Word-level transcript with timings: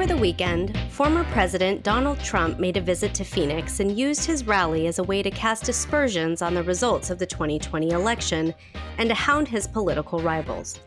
Over 0.00 0.14
the 0.14 0.16
weekend, 0.16 0.78
former 0.88 1.24
President 1.24 1.82
Donald 1.82 2.18
Trump 2.20 2.58
made 2.58 2.78
a 2.78 2.80
visit 2.80 3.12
to 3.12 3.22
Phoenix 3.22 3.80
and 3.80 3.98
used 3.98 4.24
his 4.24 4.46
rally 4.46 4.86
as 4.86 4.98
a 4.98 5.02
way 5.02 5.22
to 5.22 5.30
cast 5.30 5.68
aspersions 5.68 6.40
on 6.40 6.54
the 6.54 6.62
results 6.62 7.10
of 7.10 7.18
the 7.18 7.26
2020 7.26 7.90
election 7.90 8.54
and 8.96 9.10
to 9.10 9.14
hound 9.14 9.46
his 9.46 9.66
political 9.68 10.18
rivals. 10.20 10.80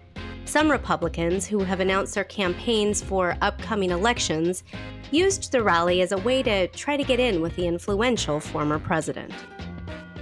Some 0.45 0.71
Republicans 0.71 1.45
who 1.45 1.59
have 1.59 1.79
announced 1.79 2.15
their 2.15 2.23
campaigns 2.23 3.03
for 3.03 3.37
upcoming 3.41 3.91
elections 3.91 4.63
used 5.11 5.51
the 5.51 5.61
rally 5.61 6.01
as 6.01 6.11
a 6.11 6.17
way 6.17 6.41
to 6.41 6.67
try 6.69 6.97
to 6.97 7.03
get 7.03 7.19
in 7.19 7.39
with 7.39 7.55
the 7.55 7.67
influential 7.67 8.39
former 8.39 8.79
president. 8.79 9.31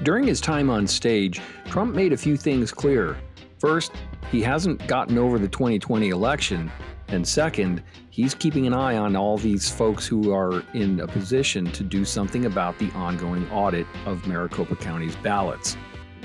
During 0.04 0.28
his 0.28 0.42
time 0.42 0.70
on 0.70 0.86
stage, 0.86 1.40
Trump 1.68 1.96
made 1.96 2.12
a 2.12 2.18
few 2.18 2.36
things 2.36 2.74
clear. 2.74 3.18
First, 3.58 3.94
he 4.32 4.42
hasn't 4.42 4.86
gotten 4.88 5.18
over 5.18 5.40
the 5.40 5.48
2020 5.48 6.10
election. 6.10 6.70
And 7.08 7.26
second, 7.28 7.84
he's 8.12 8.36
keeping 8.36 8.68
an 8.68 8.74
eye 8.74 8.98
on 8.98 9.16
all 9.16 9.38
these 9.38 9.70
folks 9.70 10.06
who 10.06 10.34
are 10.34 10.64
in 10.74 11.00
a 11.00 11.08
position 11.08 11.66
to 11.72 11.82
do 11.82 12.04
something 12.04 12.46
about 12.46 12.78
the 12.78 12.92
ongoing 12.92 13.50
audit 13.50 13.88
of 14.06 14.28
Maricopa 14.28 14.76
County's 14.76 15.16
ballots. 15.18 15.78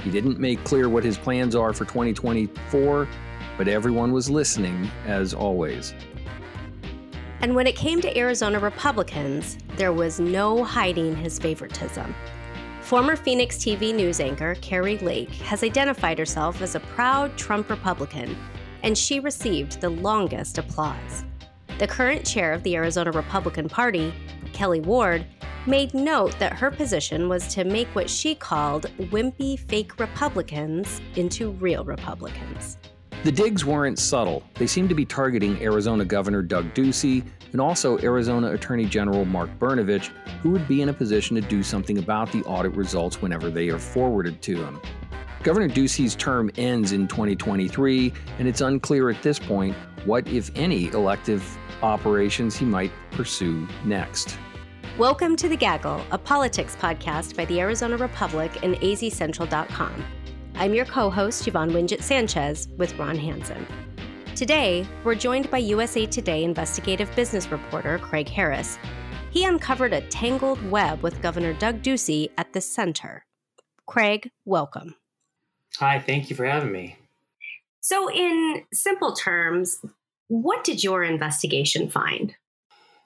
He 0.03 0.11
didn't 0.11 0.39
make 0.39 0.63
clear 0.65 0.89
what 0.89 1.05
his 1.05 1.17
plans 1.17 1.55
are 1.55 1.73
for 1.73 1.85
2024, 1.85 3.09
but 3.57 3.69
everyone 3.69 4.13
was 4.13 4.29
listening 4.29 4.91
as 5.07 5.33
always. 5.33 5.95
And 7.41 7.55
when 7.55 7.67
it 7.67 7.77
came 7.77 8.01
to 8.01 8.19
Arizona 8.19 8.59
Republicans, 8.59 9.57
there 9.77 9.93
was 9.93 10.19
no 10.19 10.65
hiding 10.65 11.15
his 11.15 11.39
favoritism. 11.39 12.15
Former 12.81 13.15
Phoenix 13.15 13.59
TV 13.59 13.95
news 13.95 14.21
anchor 14.21 14.57
Kari 14.57 14.99
Lake 14.99 15.31
has 15.31 15.63
identified 15.63 16.19
herself 16.19 16.63
as 16.63 16.75
a 16.75 16.81
proud 16.81 17.37
Trump 17.37 17.71
Republican, 17.71 18.37
and 18.83 18.97
she 18.97 19.21
received 19.21 19.81
the 19.81 19.91
longest 19.91 20.59
applause. 20.59 21.26
The 21.79 21.87
current 21.87 22.25
chair 22.25 22.55
of 22.55 22.63
the 22.63 22.75
Arizona 22.75 23.11
Republican 23.11 23.69
Party, 23.69 24.15
Kelli 24.55 24.83
Ward, 24.83 25.27
made 25.67 25.93
note 25.93 26.39
that 26.39 26.55
her 26.55 26.71
position 26.71 27.29
was 27.29 27.49
to 27.49 27.65
make 27.65 27.87
what 27.89 28.09
she 28.09 28.35
called 28.35 28.87
wimpy 29.11 29.59
fake 29.59 30.01
Republicans 30.01 31.03
into 31.17 31.51
real 31.51 31.85
Republicans. 31.85 32.79
The 33.25 33.33
digs 33.33 33.67
weren't 33.67 33.99
subtle. 33.99 34.43
They 34.55 34.67
seemed 34.67 34.89
to 34.89 34.95
be 34.95 35.05
targeting 35.05 35.61
Arizona 35.63 36.07
Governor 36.07 36.41
Doug 36.41 36.73
Ducey 36.73 37.23
and 37.53 37.61
also 37.61 37.99
Arizona 37.99 38.53
Attorney 38.53 38.87
General 38.87 39.27
Mark 39.27 39.51
Brnovich, 39.59 40.07
who 40.41 40.53
would 40.53 40.67
be 40.67 40.81
in 40.81 40.89
a 40.89 40.95
position 40.95 41.37
to 41.37 41.43
do 41.43 41.63
something 41.63 41.99
about 41.99 42.33
the 42.33 42.43
audit 42.45 42.73
results 42.75 43.21
whenever 43.21 43.51
they 43.51 43.69
are 43.69 43.79
forwarded 43.79 44.41
to 44.43 44.57
him. 44.65 44.81
Governor 45.43 45.69
Ducey's 45.69 46.15
term 46.15 46.51
ends 46.57 46.93
in 46.93 47.07
2023, 47.07 48.15
and 48.39 48.49
it's 48.49 48.63
unclear 48.63 49.11
at 49.11 49.23
this 49.23 49.39
point 49.39 49.77
what, 50.07 50.27
if 50.29 50.51
any, 50.55 50.87
elective 50.89 51.59
operations 51.83 52.57
he 52.57 52.65
might 52.65 52.93
pursue 53.11 53.67
next. 53.85 54.39
Welcome 54.99 55.37
to 55.37 55.49
The 55.49 55.57
Gaggle, 55.57 56.03
a 56.11 56.19
politics 56.19 56.77
podcast 56.81 57.37
by 57.37 57.45
the 57.45 57.61
Arizona 57.61 57.97
Republic 57.97 58.51
and 58.63 58.77
azcentral.com. 58.77 60.05
I'm 60.55 60.73
your 60.73 60.87
co 60.87 61.11
host, 61.11 61.47
Yvonne 61.47 61.71
Wingett 61.71 62.03
Sanchez, 62.03 62.69
with 62.79 62.97
Ron 62.99 63.17
Hansen. 63.17 63.67
Today, 64.35 64.87
we're 65.05 65.15
joined 65.15 65.51
by 65.51 65.59
USA 65.59 66.07
Today 66.07 66.45
investigative 66.45 67.15
business 67.15 67.51
reporter 67.51 67.99
Craig 67.99 68.29
Harris. 68.29 68.79
He 69.31 69.45
uncovered 69.45 69.93
a 69.93 70.01
tangled 70.09 70.63
web 70.71 71.03
with 71.03 71.21
Governor 71.21 71.53
Doug 71.53 71.83
Ducey 71.83 72.31
at 72.39 72.55
the 72.55 72.61
center. 72.61 73.27
Craig, 73.87 74.31
welcome. 74.47 74.95
Hi, 75.79 75.99
thank 75.99 76.31
you 76.31 76.37
for 76.37 76.47
having 76.47 76.73
me. 76.73 76.97
So, 77.81 78.11
in 78.11 78.65
simple 78.73 79.13
terms, 79.13 79.79
what 80.29 80.65
did 80.65 80.83
your 80.83 81.03
investigation 81.03 81.89
find? 81.89 82.35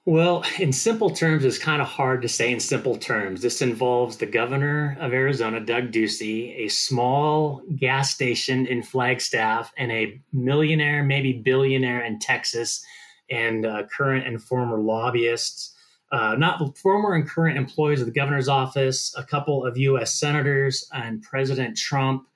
Well, 0.07 0.45
in 0.59 0.73
simple 0.73 1.11
terms, 1.11 1.45
it's 1.45 1.59
kind 1.59 1.83
of 1.83 1.89
hard 1.89 2.23
to 2.23 2.29
say 2.29 2.51
in 2.51 2.61
simple 2.61 2.97
terms. 2.97 3.43
This 3.43 3.61
involves 3.61 4.17
the 4.17 4.27
governor 4.27 4.97
of 4.99 5.13
Arizona, 5.13 5.61
Doug 5.61 5.93
Ducey, 5.93 6.57
a 6.57 6.69
small 6.69 7.63
gas 7.77 8.11
station 8.11 8.67
in 8.67 8.83
Flagstaff, 8.83 9.73
and 9.77 9.93
a 9.93 10.21
millionaire, 10.33 11.03
maybe 11.03 11.35
billionaire 11.35 12.03
in 12.03 12.19
Texas, 12.19 12.83
and 13.31 13.67
uh, 13.67 13.83
current 13.95 14.27
and 14.27 14.43
former 14.43 14.81
lobbyists, 14.81 15.75
uh, 16.13 16.35
not 16.37 16.77
former 16.79 17.15
and 17.15 17.29
current 17.29 17.59
employees 17.59 18.01
of 18.01 18.07
the 18.07 18.13
governor's 18.13 18.49
office, 18.49 19.15
a 19.17 19.23
couple 19.23 19.67
of 19.67 19.77
U.S. 19.77 20.19
senators, 20.19 20.89
and 20.93 21.23
President 21.23 21.77
Trump, 21.77 22.27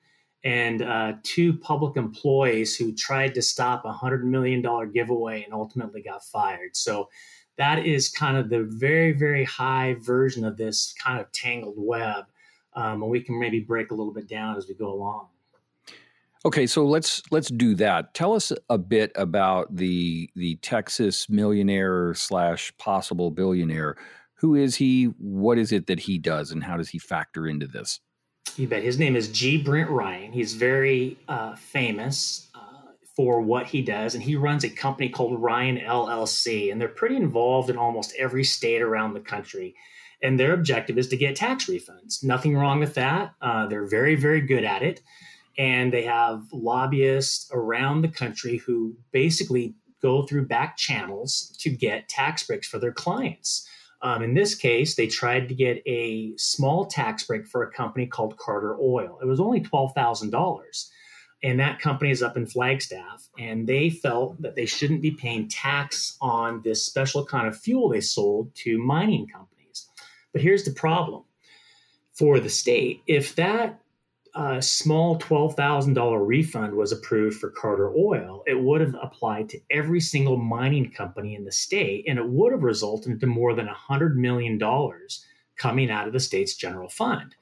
and 0.45 0.81
uh, 0.81 1.13
two 1.23 1.57
public 1.57 1.97
employees 1.97 2.77
who 2.77 2.93
tried 2.93 3.33
to 3.33 3.41
stop 3.41 3.83
a 3.83 3.91
$100 3.91 4.23
million 4.23 4.63
giveaway 4.93 5.43
and 5.43 5.53
ultimately 5.53 6.01
got 6.01 6.23
fired. 6.23 6.77
So, 6.77 7.09
that 7.57 7.85
is 7.85 8.09
kind 8.09 8.37
of 8.37 8.49
the 8.49 8.63
very, 8.63 9.13
very 9.13 9.45
high 9.45 9.95
version 9.99 10.43
of 10.43 10.57
this 10.57 10.93
kind 11.01 11.19
of 11.19 11.31
tangled 11.31 11.75
web. 11.77 12.25
Um, 12.73 13.01
and 13.01 13.09
we 13.09 13.21
can 13.21 13.39
maybe 13.39 13.61
break 13.61 13.91
a 13.91 13.93
little 13.93 14.13
bit 14.13 14.27
down 14.27 14.57
as 14.57 14.67
we 14.67 14.73
go 14.73 14.91
along. 14.91 15.27
Okay, 16.45 16.67
so 16.67 16.85
let's 16.85 17.23
let's 17.31 17.49
do 17.49 17.73
that. 17.75 18.13
Tell 18.13 18.33
us 18.33 18.51
a 18.69 18.77
bit 18.77 19.11
about 19.15 19.75
the 19.75 20.29
the 20.35 20.57
Texas 20.57 21.27
millionaire 21.27 22.13
slash 22.13 22.71
possible 22.77 23.31
billionaire. 23.31 23.95
Who 24.35 24.53
is 24.53 24.75
he? 24.75 25.05
What 25.05 25.57
is 25.57 25.71
it 25.71 25.87
that 25.87 26.01
he 26.01 26.19
does, 26.19 26.51
and 26.51 26.63
how 26.63 26.77
does 26.77 26.89
he 26.89 26.99
factor 26.99 27.47
into 27.47 27.65
this? 27.65 27.99
You 28.55 28.67
bet. 28.67 28.83
His 28.83 28.97
name 28.97 29.15
is 29.15 29.27
G. 29.27 29.61
Brent 29.61 29.89
Ryan. 29.89 30.31
He's 30.31 30.53
very 30.53 31.17
uh, 31.27 31.55
famous 31.55 32.45
for 33.15 33.41
what 33.41 33.67
he 33.67 33.81
does. 33.81 34.13
And 34.13 34.23
he 34.23 34.35
runs 34.35 34.63
a 34.63 34.69
company 34.69 35.09
called 35.09 35.41
Ryan 35.41 35.77
LLC, 35.77 36.71
and 36.71 36.79
they're 36.79 36.87
pretty 36.87 37.15
involved 37.15 37.69
in 37.69 37.77
almost 37.77 38.13
every 38.19 38.43
state 38.43 38.81
around 38.81 39.13
the 39.13 39.21
country. 39.21 39.75
And 40.21 40.39
their 40.39 40.53
objective 40.53 40.97
is 40.97 41.07
to 41.09 41.17
get 41.17 41.35
tax 41.35 41.65
refunds. 41.65 42.23
Nothing 42.23 42.55
wrong 42.55 42.79
with 42.79 42.93
that. 42.95 43.33
Uh, 43.41 43.67
they're 43.67 43.87
very, 43.87 44.15
very 44.15 44.41
good 44.41 44.63
at 44.63 44.81
it. 44.81 45.01
And 45.57 45.93
they 45.93 46.03
have 46.03 46.43
lobbyists 46.51 47.49
around 47.53 48.01
the 48.01 48.09
country 48.09 48.57
who 48.57 48.95
basically 49.11 49.75
go 50.01 50.23
through 50.23 50.47
back 50.47 50.75
channels 50.75 51.55
to 51.59 51.69
get 51.69 52.09
tax 52.09 52.43
breaks 52.43 52.67
for 52.67 52.79
their 52.79 52.91
clients. 52.91 53.67
Um, 54.05 54.21
in 54.21 54.35
this 54.35 54.53
case, 54.53 54.95
they 54.95 55.07
tried 55.07 55.49
to 55.49 55.55
get 55.55 55.81
a 55.87 56.33
small 56.37 56.85
tax 56.85 57.23
break 57.23 57.47
for 57.47 57.63
a 57.63 57.71
company 57.71 58.05
called 58.05 58.37
Carter 58.37 58.77
Oil. 58.79 59.17
It 59.21 59.25
was 59.25 59.39
only 59.39 59.61
$12,000 59.61 60.89
and 61.45 61.59
that 61.59 61.79
company 61.79 62.09
is 62.09 62.23
up 62.23 62.37
in 62.37 62.47
Flagstaff, 62.47 63.29
and 63.37 63.67
they 63.67 63.91
felt 63.91 64.41
that 64.41 64.55
they 64.55 64.65
shouldn't 64.65 65.03
be 65.03 65.11
paying 65.11 65.47
tax 65.47 66.17
on 66.19 66.61
this 66.63 66.83
special 66.83 67.23
kind 67.23 67.47
of 67.47 67.55
fuel 67.55 67.87
they 67.87 68.01
sold 68.01 68.53
to 68.55 68.79
mining 68.79 69.27
companies. 69.27 69.87
But 70.33 70.41
here's 70.41 70.63
the 70.63 70.71
problem 70.71 71.23
for 72.13 72.39
the 72.39 72.49
state 72.49 73.01
if 73.05 73.35
that 73.35 73.79
uh, 74.35 74.59
small 74.59 75.17
$12,000 75.17 76.27
refund 76.27 76.73
was 76.73 76.91
approved 76.91 77.39
for 77.39 77.49
Carter 77.49 77.91
Oil, 77.95 78.43
it 78.45 78.59
would 78.59 78.81
have 78.81 78.95
applied 79.01 79.47
to 79.49 79.59
every 79.71 80.01
single 80.01 80.37
mining 80.37 80.91
company 80.91 81.35
in 81.35 81.45
the 81.45 81.51
state, 81.51 82.03
and 82.07 82.19
it 82.19 82.27
would 82.27 82.51
have 82.51 82.63
resulted 82.63 83.13
into 83.13 83.27
more 83.27 83.53
than 83.53 83.67
$100 83.67 84.15
million 84.15 84.59
coming 85.57 85.89
out 85.89 86.07
of 86.07 86.13
the 86.13 86.19
state's 86.19 86.55
general 86.55 86.89
fund. 86.89 87.35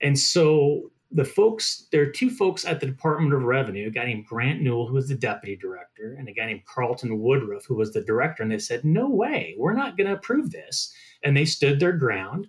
And 0.00 0.18
so 0.18 0.90
the 1.12 1.26
folks, 1.26 1.86
there 1.92 2.02
are 2.02 2.10
two 2.10 2.30
folks 2.30 2.64
at 2.64 2.80
the 2.80 2.86
Department 2.86 3.34
of 3.34 3.42
Revenue, 3.42 3.88
a 3.88 3.90
guy 3.90 4.06
named 4.06 4.26
Grant 4.26 4.62
Newell, 4.62 4.86
who 4.86 4.94
was 4.94 5.08
the 5.08 5.16
deputy 5.16 5.56
director, 5.56 6.16
and 6.18 6.26
a 6.26 6.32
guy 6.32 6.46
named 6.46 6.64
Carlton 6.64 7.20
Woodruff, 7.20 7.66
who 7.66 7.74
was 7.74 7.92
the 7.92 8.00
director. 8.00 8.42
And 8.42 8.50
they 8.50 8.58
said, 8.58 8.84
no 8.84 9.10
way, 9.10 9.54
we're 9.58 9.74
not 9.74 9.98
going 9.98 10.06
to 10.06 10.14
approve 10.14 10.52
this. 10.52 10.94
And 11.22 11.36
they 11.36 11.44
stood 11.44 11.80
their 11.80 11.92
ground. 11.92 12.46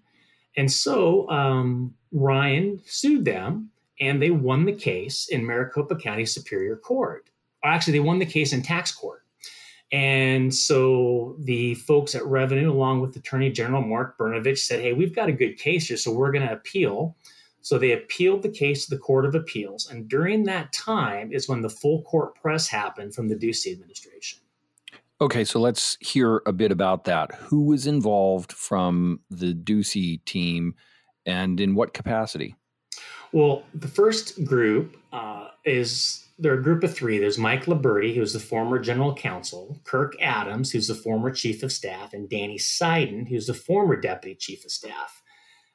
And 0.55 0.71
so 0.71 1.29
um, 1.29 1.93
Ryan 2.13 2.79
sued 2.85 3.25
them 3.25 3.71
and 4.01 4.21
they 4.21 4.31
won 4.31 4.65
the 4.65 4.73
case 4.73 5.29
in 5.29 5.45
Maricopa 5.45 5.95
County 5.95 6.25
Superior 6.25 6.75
Court. 6.75 7.29
Actually, 7.63 7.93
they 7.93 7.99
won 8.01 8.19
the 8.19 8.25
case 8.25 8.51
in 8.51 8.61
tax 8.61 8.91
court. 8.91 9.23
And 9.93 10.53
so 10.53 11.35
the 11.39 11.75
folks 11.75 12.15
at 12.15 12.25
Revenue, 12.25 12.71
along 12.71 13.01
with 13.01 13.15
Attorney 13.15 13.51
General 13.51 13.81
Mark 13.81 14.17
Brnovich, 14.17 14.59
said, 14.59 14.81
hey, 14.81 14.93
we've 14.93 15.15
got 15.15 15.29
a 15.29 15.33
good 15.33 15.57
case 15.57 15.87
here, 15.87 15.97
so 15.97 16.11
we're 16.11 16.31
going 16.31 16.47
to 16.47 16.53
appeal 16.53 17.15
so 17.61 17.77
they 17.77 17.91
appealed 17.91 18.41
the 18.41 18.49
case 18.49 18.85
to 18.85 18.95
the 18.95 18.99
Court 18.99 19.25
of 19.25 19.35
Appeals. 19.35 19.89
And 19.89 20.09
during 20.09 20.43
that 20.45 20.73
time 20.73 21.31
is 21.31 21.47
when 21.47 21.61
the 21.61 21.69
full 21.69 22.01
court 22.03 22.35
press 22.35 22.67
happened 22.67 23.13
from 23.13 23.27
the 23.27 23.35
Ducey 23.35 23.71
administration. 23.71 24.39
Okay, 25.21 25.43
so 25.43 25.59
let's 25.59 25.97
hear 25.99 26.41
a 26.47 26.51
bit 26.51 26.71
about 26.71 27.03
that. 27.03 27.33
Who 27.35 27.65
was 27.65 27.85
involved 27.85 28.51
from 28.51 29.19
the 29.29 29.53
Ducey 29.53 30.25
team 30.25 30.73
and 31.27 31.59
in 31.59 31.75
what 31.75 31.93
capacity? 31.93 32.55
Well, 33.33 33.63
the 33.73 33.87
first 33.87 34.43
group 34.43 34.97
uh, 35.13 35.49
is 35.63 36.25
they're 36.39 36.55
a 36.55 36.63
group 36.63 36.83
of 36.83 36.93
three. 36.93 37.19
There's 37.19 37.37
Mike 37.37 37.65
Liburdi, 37.65 38.15
who's 38.15 38.33
the 38.33 38.39
former 38.39 38.79
general 38.79 39.13
counsel, 39.15 39.79
Kirk 39.83 40.15
Adams, 40.21 40.71
who's 40.71 40.87
the 40.87 40.95
former 40.95 41.31
chief 41.31 41.63
of 41.63 41.71
staff, 41.71 42.13
and 42.13 42.29
Danny 42.29 42.57
Seiden, 42.57 43.27
who's 43.27 43.47
the 43.47 43.53
former 43.53 43.95
deputy 43.95 44.35
chief 44.35 44.65
of 44.65 44.71
staff 44.71 45.21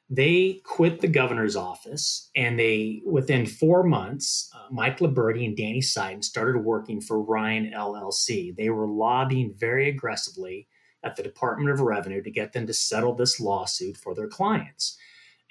they 0.09 0.61
quit 0.63 1.01
the 1.01 1.07
governor's 1.09 1.57
office 1.57 2.29
and 2.33 2.57
they 2.57 3.01
within 3.05 3.45
four 3.45 3.83
months 3.83 4.49
uh, 4.55 4.65
mike 4.71 4.99
liburdi 4.99 5.45
and 5.45 5.57
danny 5.57 5.81
seiden 5.81 6.23
started 6.23 6.57
working 6.59 7.01
for 7.01 7.21
ryan 7.21 7.69
llc 7.73 8.55
they 8.55 8.69
were 8.69 8.87
lobbying 8.87 9.53
very 9.57 9.89
aggressively 9.89 10.65
at 11.03 11.15
the 11.15 11.23
Department 11.23 11.69
of 11.69 11.79
Revenue 11.79 12.21
to 12.21 12.31
get 12.31 12.53
them 12.53 12.67
to 12.67 12.73
settle 12.73 13.13
this 13.13 13.39
lawsuit 13.39 13.97
for 13.97 14.15
their 14.15 14.27
clients. 14.27 14.97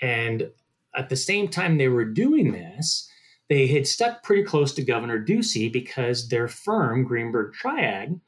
And 0.01 0.51
at 0.97 1.09
the 1.09 1.17
same 1.17 1.49
time 1.49 1.77
they 1.77 1.89
were 1.89 2.05
doing 2.05 2.53
this, 2.53 3.09
they 3.49 3.67
had 3.67 3.87
stuck 3.87 4.23
pretty 4.23 4.43
close 4.43 4.73
to 4.75 4.83
Governor 4.83 5.25
Ducey 5.25 5.73
because 5.73 6.29
their 6.29 6.49
firm, 6.49 7.05
Greenberg 7.05 7.55
Traurig, 7.55 8.21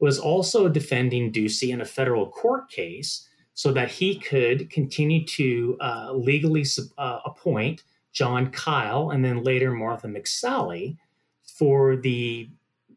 was 0.00 0.18
also 0.18 0.68
defending 0.68 1.32
Ducey 1.32 1.70
in 1.70 1.80
a 1.80 1.86
federal 1.86 2.28
court 2.30 2.68
case 2.70 3.26
so 3.54 3.72
that 3.72 3.90
he 3.90 4.18
could 4.18 4.68
continue 4.68 5.24
to 5.24 5.78
uh, 5.80 6.12
legally 6.12 6.66
uh, 6.98 7.20
appoint 7.24 7.84
Jon 8.12 8.50
Kyl 8.50 9.10
and 9.10 9.24
then 9.24 9.42
later 9.42 9.70
Martha 9.72 10.08
McSally 10.08 10.98
for 11.42 11.96
the 11.96 12.50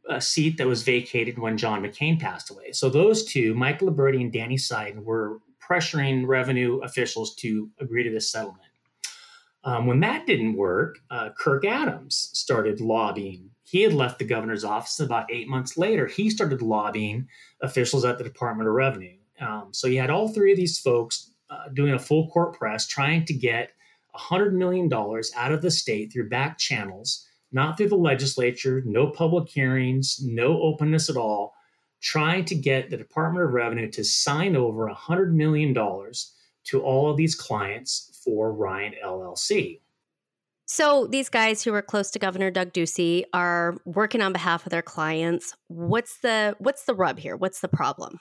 uh, 0.09 0.19
seat 0.19 0.57
that 0.57 0.67
was 0.67 0.83
vacated 0.83 1.37
when 1.37 1.57
John 1.57 1.81
McCain 1.81 2.19
passed 2.19 2.49
away. 2.49 2.73
So 2.73 2.89
those 2.89 3.23
two, 3.23 3.53
Mike 3.53 3.79
Liburdi 3.79 4.19
and 4.21 4.33
Danny 4.33 4.57
Seiden, 4.57 5.03
were 5.03 5.39
pressuring 5.65 6.27
revenue 6.27 6.79
officials 6.79 7.35
to 7.35 7.69
agree 7.79 8.03
to 8.03 8.09
this 8.09 8.31
settlement. 8.31 8.68
Um, 9.63 9.87
when 9.87 9.99
that 9.99 10.25
didn't 10.25 10.55
work, 10.55 10.99
uh, 11.11 11.29
Kirk 11.37 11.65
Adams 11.65 12.29
started 12.33 12.79
lobbying. 12.79 13.49
He 13.63 13.81
had 13.81 13.93
left 13.93 14.19
the 14.19 14.25
governor's 14.25 14.63
office 14.63 14.99
about 14.99 15.31
eight 15.31 15.47
months 15.47 15.77
later. 15.77 16.07
He 16.07 16.29
started 16.29 16.61
lobbying 16.61 17.27
officials 17.61 18.05
at 18.05 18.17
the 18.17 18.23
Department 18.23 18.69
of 18.69 18.75
Revenue. 18.75 19.17
Um, 19.41 19.69
so 19.71 19.87
you 19.87 19.99
had 19.99 20.09
all 20.09 20.29
three 20.29 20.51
of 20.51 20.57
these 20.57 20.79
folks 20.79 21.31
uh, 21.49 21.69
doing 21.73 21.93
a 21.93 21.99
full 21.99 22.29
court 22.29 22.57
press, 22.57 22.87
trying 22.87 23.25
to 23.25 23.33
get 23.33 23.73
$100 24.15 24.53
million 24.53 24.91
out 25.35 25.51
of 25.51 25.61
the 25.61 25.71
state 25.71 26.11
through 26.11 26.29
back 26.29 26.57
channels, 26.57 27.25
not 27.51 27.77
through 27.77 27.89
the 27.89 27.95
legislature, 27.95 28.81
no 28.85 29.07
public 29.07 29.49
hearings, 29.49 30.19
no 30.23 30.61
openness 30.61 31.09
at 31.09 31.17
all, 31.17 31.53
trying 32.01 32.45
to 32.45 32.55
get 32.55 32.89
the 32.89 32.97
Department 32.97 33.45
of 33.45 33.53
Revenue 33.53 33.89
to 33.91 34.03
sign 34.03 34.55
over 34.55 34.89
$100 34.89 35.33
million 35.33 35.73
to 35.73 36.81
all 36.81 37.09
of 37.09 37.17
these 37.17 37.35
clients 37.35 38.08
for 38.29 38.53
Ryan 38.53 38.93
LLC. 39.03 39.79
So 40.65 41.07
these 41.07 41.29
guys 41.29 41.63
who 41.63 41.73
are 41.73 41.81
close 41.81 42.11
to 42.11 42.19
Governor 42.19 42.51
Doug 42.51 42.73
Ducey 42.73 43.23
are 43.33 43.77
working 43.85 44.21
on 44.21 44.33
behalf 44.33 44.67
of 44.67 44.69
their 44.69 44.83
clients. 44.83 45.55
What's 45.67 46.19
the 46.19 46.55
what's 46.59 46.85
the 46.85 46.93
rub 46.93 47.17
here? 47.17 47.35
What's 47.35 47.61
the 47.61 47.67
problem? 47.67 48.19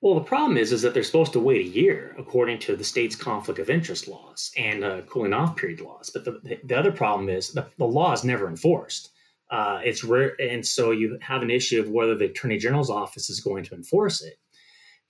Well, 0.00 0.14
the 0.14 0.22
problem 0.22 0.56
is 0.56 0.72
is 0.72 0.80
that 0.80 0.94
they're 0.94 1.02
supposed 1.02 1.34
to 1.34 1.40
wait 1.40 1.60
a 1.60 1.68
year 1.68 2.16
according 2.18 2.58
to 2.60 2.74
the 2.74 2.84
state's 2.84 3.16
conflict 3.16 3.60
of 3.60 3.68
interest 3.68 4.08
laws 4.08 4.50
and 4.56 4.82
uh, 4.82 5.02
cooling 5.02 5.34
off 5.34 5.56
period 5.56 5.82
laws. 5.82 6.08
But 6.08 6.24
the, 6.24 6.58
the 6.64 6.78
other 6.78 6.90
problem 6.90 7.28
is 7.28 7.52
the, 7.52 7.66
the 7.76 7.84
law 7.84 8.12
is 8.12 8.24
never 8.24 8.48
enforced. 8.48 9.10
Uh, 9.50 9.80
it's 9.84 10.02
rare, 10.02 10.36
and 10.40 10.66
so 10.66 10.92
you 10.92 11.18
have 11.20 11.42
an 11.42 11.50
issue 11.50 11.80
of 11.80 11.90
whether 11.90 12.14
the 12.14 12.26
attorney 12.26 12.56
general's 12.56 12.88
office 12.88 13.28
is 13.28 13.40
going 13.40 13.64
to 13.64 13.74
enforce 13.74 14.22
it. 14.22 14.38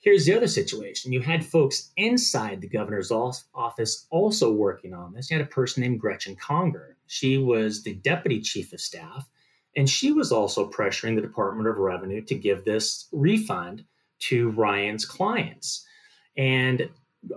Here's 0.01 0.25
the 0.25 0.35
other 0.35 0.49
situation. 0.49 1.13
You 1.13 1.21
had 1.21 1.45
folks 1.45 1.91
inside 1.97 2.63
the 2.63 2.69
governor's 2.69 3.13
office 3.13 4.07
also 4.11 4.51
working 4.51 4.95
on 4.95 5.13
this. 5.13 5.31
You 5.31 5.37
had 5.37 5.47
a 5.47 5.51
person 5.51 5.83
named 5.83 6.01
Gretchen 6.01 6.37
Conger. 6.37 6.97
She 7.07 7.37
was 7.37 7.83
the 7.83 7.95
deputy 7.95 8.41
chief 8.41 8.73
of 8.73 8.81
staff, 8.81 9.29
and 9.77 9.89
she 9.89 10.13
was 10.13 10.33
also 10.33 10.71
pressuring 10.71 11.17
the 11.17 11.23
Department 11.23 11.69
of 11.69 11.77
Revenue 11.77 12.23
to 12.23 12.35
give 12.35 12.65
this 12.65 13.09
refund 13.13 13.85
to 14.21 14.51
Ryan's 14.51 15.05
clients. 15.05 15.87
And 16.37 16.89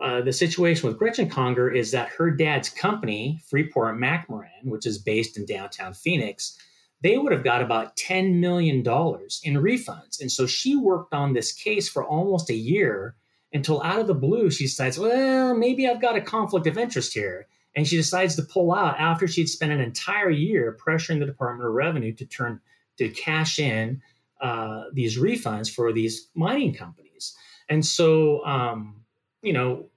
uh, 0.01 0.21
the 0.21 0.31
situation 0.31 0.87
with 0.87 0.97
Gretchen 0.97 1.29
Conger 1.29 1.69
is 1.69 1.91
that 1.91 2.09
her 2.09 2.31
dad's 2.31 2.69
company, 2.69 3.41
Freeport 3.45 3.97
McMoRan, 3.97 4.63
which 4.63 4.85
is 4.85 4.97
based 4.97 5.37
in 5.37 5.45
downtown 5.45 5.93
Phoenix, 5.93 6.57
they 7.03 7.17
would 7.17 7.33
have 7.33 7.43
got 7.43 7.61
about 7.61 7.97
$10 7.97 8.35
million 8.35 8.77
in 8.77 8.83
refunds. 8.83 10.21
And 10.21 10.31
so 10.31 10.47
she 10.47 10.77
worked 10.77 11.13
on 11.13 11.33
this 11.33 11.51
case 11.51 11.89
for 11.89 12.03
almost 12.03 12.49
a 12.49 12.55
year 12.55 13.15
until 13.51 13.83
out 13.83 13.99
of 13.99 14.07
the 14.07 14.13
blue, 14.15 14.49
she 14.49 14.63
decides, 14.63 14.97
well, 14.97 15.53
maybe 15.53 15.87
I've 15.87 16.01
got 16.01 16.15
a 16.15 16.21
conflict 16.21 16.65
of 16.65 16.77
interest 16.77 17.13
here. 17.13 17.47
And 17.75 17.87
she 17.87 17.97
decides 17.97 18.35
to 18.37 18.43
pull 18.43 18.73
out 18.73 18.99
after 18.99 19.27
she'd 19.27 19.49
spent 19.49 19.73
an 19.73 19.81
entire 19.81 20.29
year 20.29 20.77
pressuring 20.83 21.19
the 21.19 21.25
Department 21.25 21.67
of 21.67 21.73
Revenue 21.73 22.13
to 22.13 22.25
turn 22.25 22.61
to 22.97 23.09
cash 23.09 23.59
in 23.59 24.01
uh, 24.41 24.85
these 24.93 25.17
refunds 25.17 25.69
for 25.69 25.91
these 25.91 26.29
mining 26.35 26.73
companies. 26.73 27.35
And 27.67 27.85
so, 27.85 28.45
um, 28.45 29.01
you 29.41 29.53
know, 29.53 29.89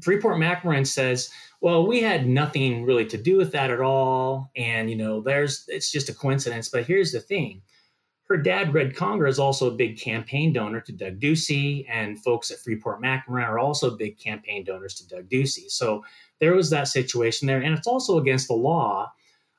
Freeport 0.00 0.36
McMoRan 0.36 0.86
says, 0.86 1.30
well, 1.66 1.84
we 1.84 2.00
had 2.00 2.28
nothing 2.28 2.84
really 2.84 3.06
to 3.06 3.16
do 3.16 3.36
with 3.36 3.50
that 3.50 3.72
at 3.72 3.80
all. 3.80 4.52
And, 4.54 4.88
you 4.88 4.94
know, 4.94 5.20
there's, 5.20 5.64
it's 5.66 5.90
just 5.90 6.08
a 6.08 6.14
coincidence. 6.14 6.68
But 6.68 6.86
here's 6.86 7.10
the 7.10 7.18
thing 7.18 7.60
her 8.28 8.36
dad, 8.36 8.72
Red 8.72 8.94
Conger, 8.94 9.26
is 9.26 9.40
also 9.40 9.66
a 9.66 9.74
big 9.74 9.98
campaign 9.98 10.52
donor 10.52 10.80
to 10.82 10.92
Doug 10.92 11.18
Ducey, 11.18 11.84
and 11.90 12.22
folks 12.22 12.52
at 12.52 12.60
Freeport 12.60 13.02
McMoRan 13.02 13.48
are 13.48 13.58
also 13.58 13.96
big 13.96 14.16
campaign 14.16 14.62
donors 14.62 14.94
to 14.94 15.08
Doug 15.08 15.28
Ducey. 15.28 15.68
So 15.68 16.04
there 16.38 16.54
was 16.54 16.70
that 16.70 16.86
situation 16.86 17.48
there. 17.48 17.60
And 17.60 17.76
it's 17.76 17.88
also 17.88 18.18
against 18.18 18.46
the 18.46 18.54
law 18.54 19.10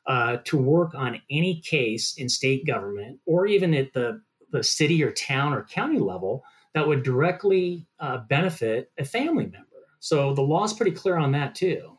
uh, 0.06 0.38
to 0.46 0.56
work 0.56 0.96
on 0.96 1.22
any 1.30 1.60
case 1.60 2.16
in 2.16 2.30
state 2.30 2.66
government 2.66 3.20
or 3.26 3.48
even 3.48 3.74
at 3.74 3.92
the, 3.92 4.22
the 4.54 4.64
city 4.64 5.04
or 5.04 5.12
town 5.12 5.52
or 5.52 5.64
county 5.64 6.00
level 6.00 6.46
that 6.74 6.88
would 6.88 7.04
directly 7.04 7.86
uh, 8.00 8.20
benefit 8.30 8.94
a 8.98 9.04
family 9.04 9.48
member. 9.48 9.68
So 10.00 10.34
the 10.34 10.42
law 10.42 10.64
is 10.64 10.72
pretty 10.72 10.92
clear 10.94 11.18
on 11.18 11.34
that 11.34 11.54
too. 11.54 11.97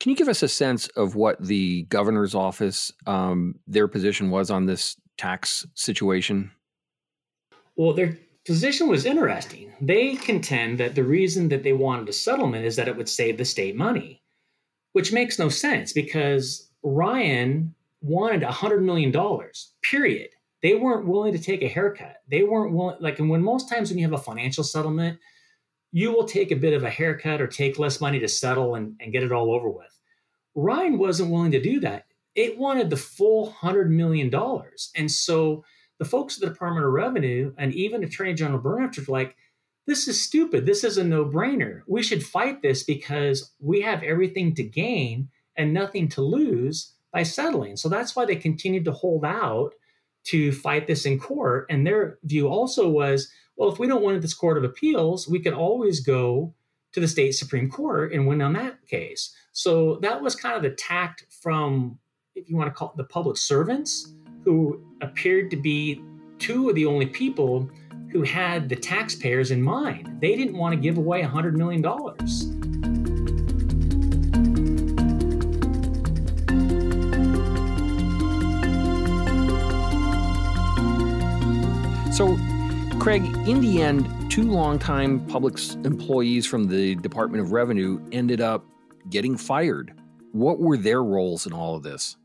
Can 0.00 0.10
you 0.10 0.16
give 0.16 0.28
us 0.28 0.42
a 0.42 0.48
sense 0.48 0.86
of 0.88 1.14
what 1.14 1.42
the 1.42 1.84
governor's 1.84 2.34
office, 2.34 2.92
um, 3.06 3.58
their 3.66 3.88
position 3.88 4.30
was 4.30 4.50
on 4.50 4.66
this 4.66 4.96
tax 5.16 5.66
situation? 5.74 6.50
Well, 7.76 7.94
their 7.94 8.18
position 8.46 8.88
was 8.88 9.06
interesting. 9.06 9.72
They 9.80 10.16
contend 10.16 10.78
that 10.78 10.94
the 10.94 11.04
reason 11.04 11.48
that 11.48 11.62
they 11.62 11.72
wanted 11.72 12.08
a 12.08 12.12
settlement 12.12 12.64
is 12.64 12.76
that 12.76 12.88
it 12.88 12.96
would 12.96 13.08
save 13.08 13.38
the 13.38 13.44
state 13.44 13.76
money, 13.76 14.22
which 14.92 15.12
makes 15.12 15.38
no 15.38 15.48
sense 15.48 15.92
because 15.92 16.70
Ryan 16.82 17.74
wanted 18.02 18.42
$100 18.42 18.82
million, 18.82 19.12
period. 19.82 20.28
They 20.62 20.74
weren't 20.74 21.06
willing 21.06 21.32
to 21.32 21.38
take 21.38 21.62
a 21.62 21.68
haircut. 21.68 22.16
They 22.28 22.42
weren't 22.42 22.72
willing, 22.72 22.96
like, 23.00 23.18
and 23.18 23.28
when 23.28 23.42
most 23.42 23.68
times 23.68 23.90
when 23.90 23.98
you 23.98 24.04
have 24.04 24.18
a 24.18 24.22
financial 24.22 24.64
settlement, 24.64 25.18
you 25.94 26.10
will 26.10 26.24
take 26.24 26.50
a 26.50 26.56
bit 26.56 26.74
of 26.74 26.82
a 26.82 26.90
haircut 26.90 27.40
or 27.40 27.46
take 27.46 27.78
less 27.78 28.00
money 28.00 28.18
to 28.18 28.26
settle 28.26 28.74
and, 28.74 28.96
and 28.98 29.12
get 29.12 29.22
it 29.22 29.30
all 29.30 29.54
over 29.54 29.70
with. 29.70 29.96
Ryan 30.56 30.98
wasn't 30.98 31.30
willing 31.30 31.52
to 31.52 31.62
do 31.62 31.78
that. 31.80 32.06
It 32.34 32.58
wanted 32.58 32.90
the 32.90 32.96
full 32.96 33.52
$100 33.52 33.90
million. 33.90 34.28
And 34.96 35.08
so 35.08 35.64
the 36.00 36.04
folks 36.04 36.34
at 36.34 36.40
the 36.40 36.48
Department 36.48 36.84
of 36.84 36.90
Revenue 36.90 37.54
and 37.58 37.72
even 37.74 38.02
Attorney 38.02 38.34
General 38.34 38.60
Brnovich 38.60 39.06
were 39.06 39.12
like, 39.12 39.36
this 39.86 40.08
is 40.08 40.20
stupid. 40.20 40.66
This 40.66 40.82
is 40.82 40.98
a 40.98 41.04
no 41.04 41.24
brainer. 41.24 41.82
We 41.86 42.02
should 42.02 42.26
fight 42.26 42.60
this 42.60 42.82
because 42.82 43.52
we 43.60 43.80
have 43.82 44.02
everything 44.02 44.52
to 44.56 44.64
gain 44.64 45.28
and 45.56 45.72
nothing 45.72 46.08
to 46.08 46.22
lose 46.22 46.92
by 47.12 47.22
settling. 47.22 47.76
So 47.76 47.88
that's 47.88 48.16
why 48.16 48.24
they 48.24 48.34
continued 48.34 48.84
to 48.86 48.92
hold 48.92 49.24
out 49.24 49.74
to 50.24 50.50
fight 50.50 50.88
this 50.88 51.06
in 51.06 51.20
court. 51.20 51.66
And 51.70 51.86
their 51.86 52.18
view 52.24 52.48
also 52.48 52.88
was 52.88 53.30
well, 53.56 53.70
if 53.70 53.78
we 53.78 53.86
don't 53.86 54.02
win 54.02 54.16
at 54.16 54.22
this 54.22 54.34
Court 54.34 54.58
of 54.58 54.64
Appeals, 54.64 55.28
we 55.28 55.38
can 55.38 55.54
always 55.54 56.00
go 56.00 56.54
to 56.92 57.00
the 57.00 57.08
state 57.08 57.32
Supreme 57.32 57.70
Court 57.70 58.12
and 58.12 58.26
win 58.26 58.42
on 58.42 58.52
that 58.54 58.84
case. 58.86 59.34
So 59.52 59.98
that 60.02 60.20
was 60.20 60.34
kind 60.34 60.56
of 60.56 60.62
the 60.62 60.70
tact 60.70 61.24
from, 61.30 61.98
if 62.34 62.48
you 62.48 62.56
want 62.56 62.68
to 62.68 62.74
call 62.74 62.90
it 62.90 62.96
the 62.96 63.04
public 63.04 63.36
servants, 63.36 64.14
who 64.44 64.84
appeared 65.00 65.50
to 65.50 65.56
be 65.56 66.02
two 66.38 66.68
of 66.68 66.74
the 66.74 66.86
only 66.86 67.06
people 67.06 67.70
who 68.10 68.22
had 68.22 68.68
the 68.68 68.76
taxpayers 68.76 69.50
in 69.50 69.62
mind. 69.62 70.20
They 70.20 70.36
didn't 70.36 70.56
want 70.56 70.74
to 70.74 70.80
give 70.80 70.98
away 70.98 71.22
$100 71.22 71.54
million. 71.54 71.82
So 82.12 82.38
Craig, 83.04 83.22
in 83.46 83.60
the 83.60 83.82
end, 83.82 84.08
two 84.30 84.44
longtime 84.44 85.26
public 85.26 85.58
employees 85.84 86.46
from 86.46 86.68
the 86.68 86.94
Department 86.94 87.42
of 87.42 87.52
Revenue 87.52 88.02
ended 88.12 88.40
up 88.40 88.64
getting 89.10 89.36
fired. 89.36 89.92
What 90.32 90.58
were 90.58 90.78
their 90.78 91.04
roles 91.04 91.46
in 91.46 91.52
all 91.52 91.76
of 91.76 91.82
this? 91.82 92.16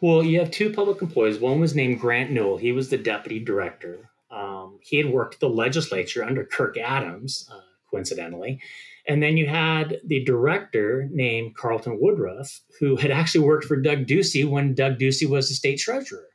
Well, 0.00 0.22
you 0.22 0.38
have 0.38 0.50
two 0.50 0.72
public 0.72 1.02
employees. 1.02 1.40
One 1.40 1.60
was 1.60 1.74
named 1.74 2.00
Grant 2.00 2.30
Newell. 2.30 2.56
He 2.56 2.72
was 2.72 2.88
the 2.88 2.96
deputy 2.96 3.38
director. 3.38 4.08
Um, 4.30 4.78
he 4.80 4.96
had 4.96 5.12
worked 5.12 5.34
at 5.34 5.40
the 5.40 5.50
legislature 5.50 6.24
under 6.24 6.46
Kirk 6.46 6.78
Adams, 6.78 7.46
uh, 7.52 7.60
coincidentally. 7.90 8.62
And 9.06 9.22
then 9.22 9.36
you 9.36 9.46
had 9.46 10.00
the 10.06 10.24
director 10.24 11.06
named 11.12 11.54
Carlton 11.54 11.98
Woodruff, 12.00 12.62
who 12.80 12.96
had 12.96 13.10
actually 13.10 13.44
worked 13.44 13.66
for 13.66 13.76
Doug 13.76 14.06
Ducey 14.06 14.48
when 14.48 14.74
Doug 14.74 14.98
Ducey 14.98 15.28
was 15.28 15.50
the 15.50 15.54
state 15.54 15.80
treasurer. 15.80 16.28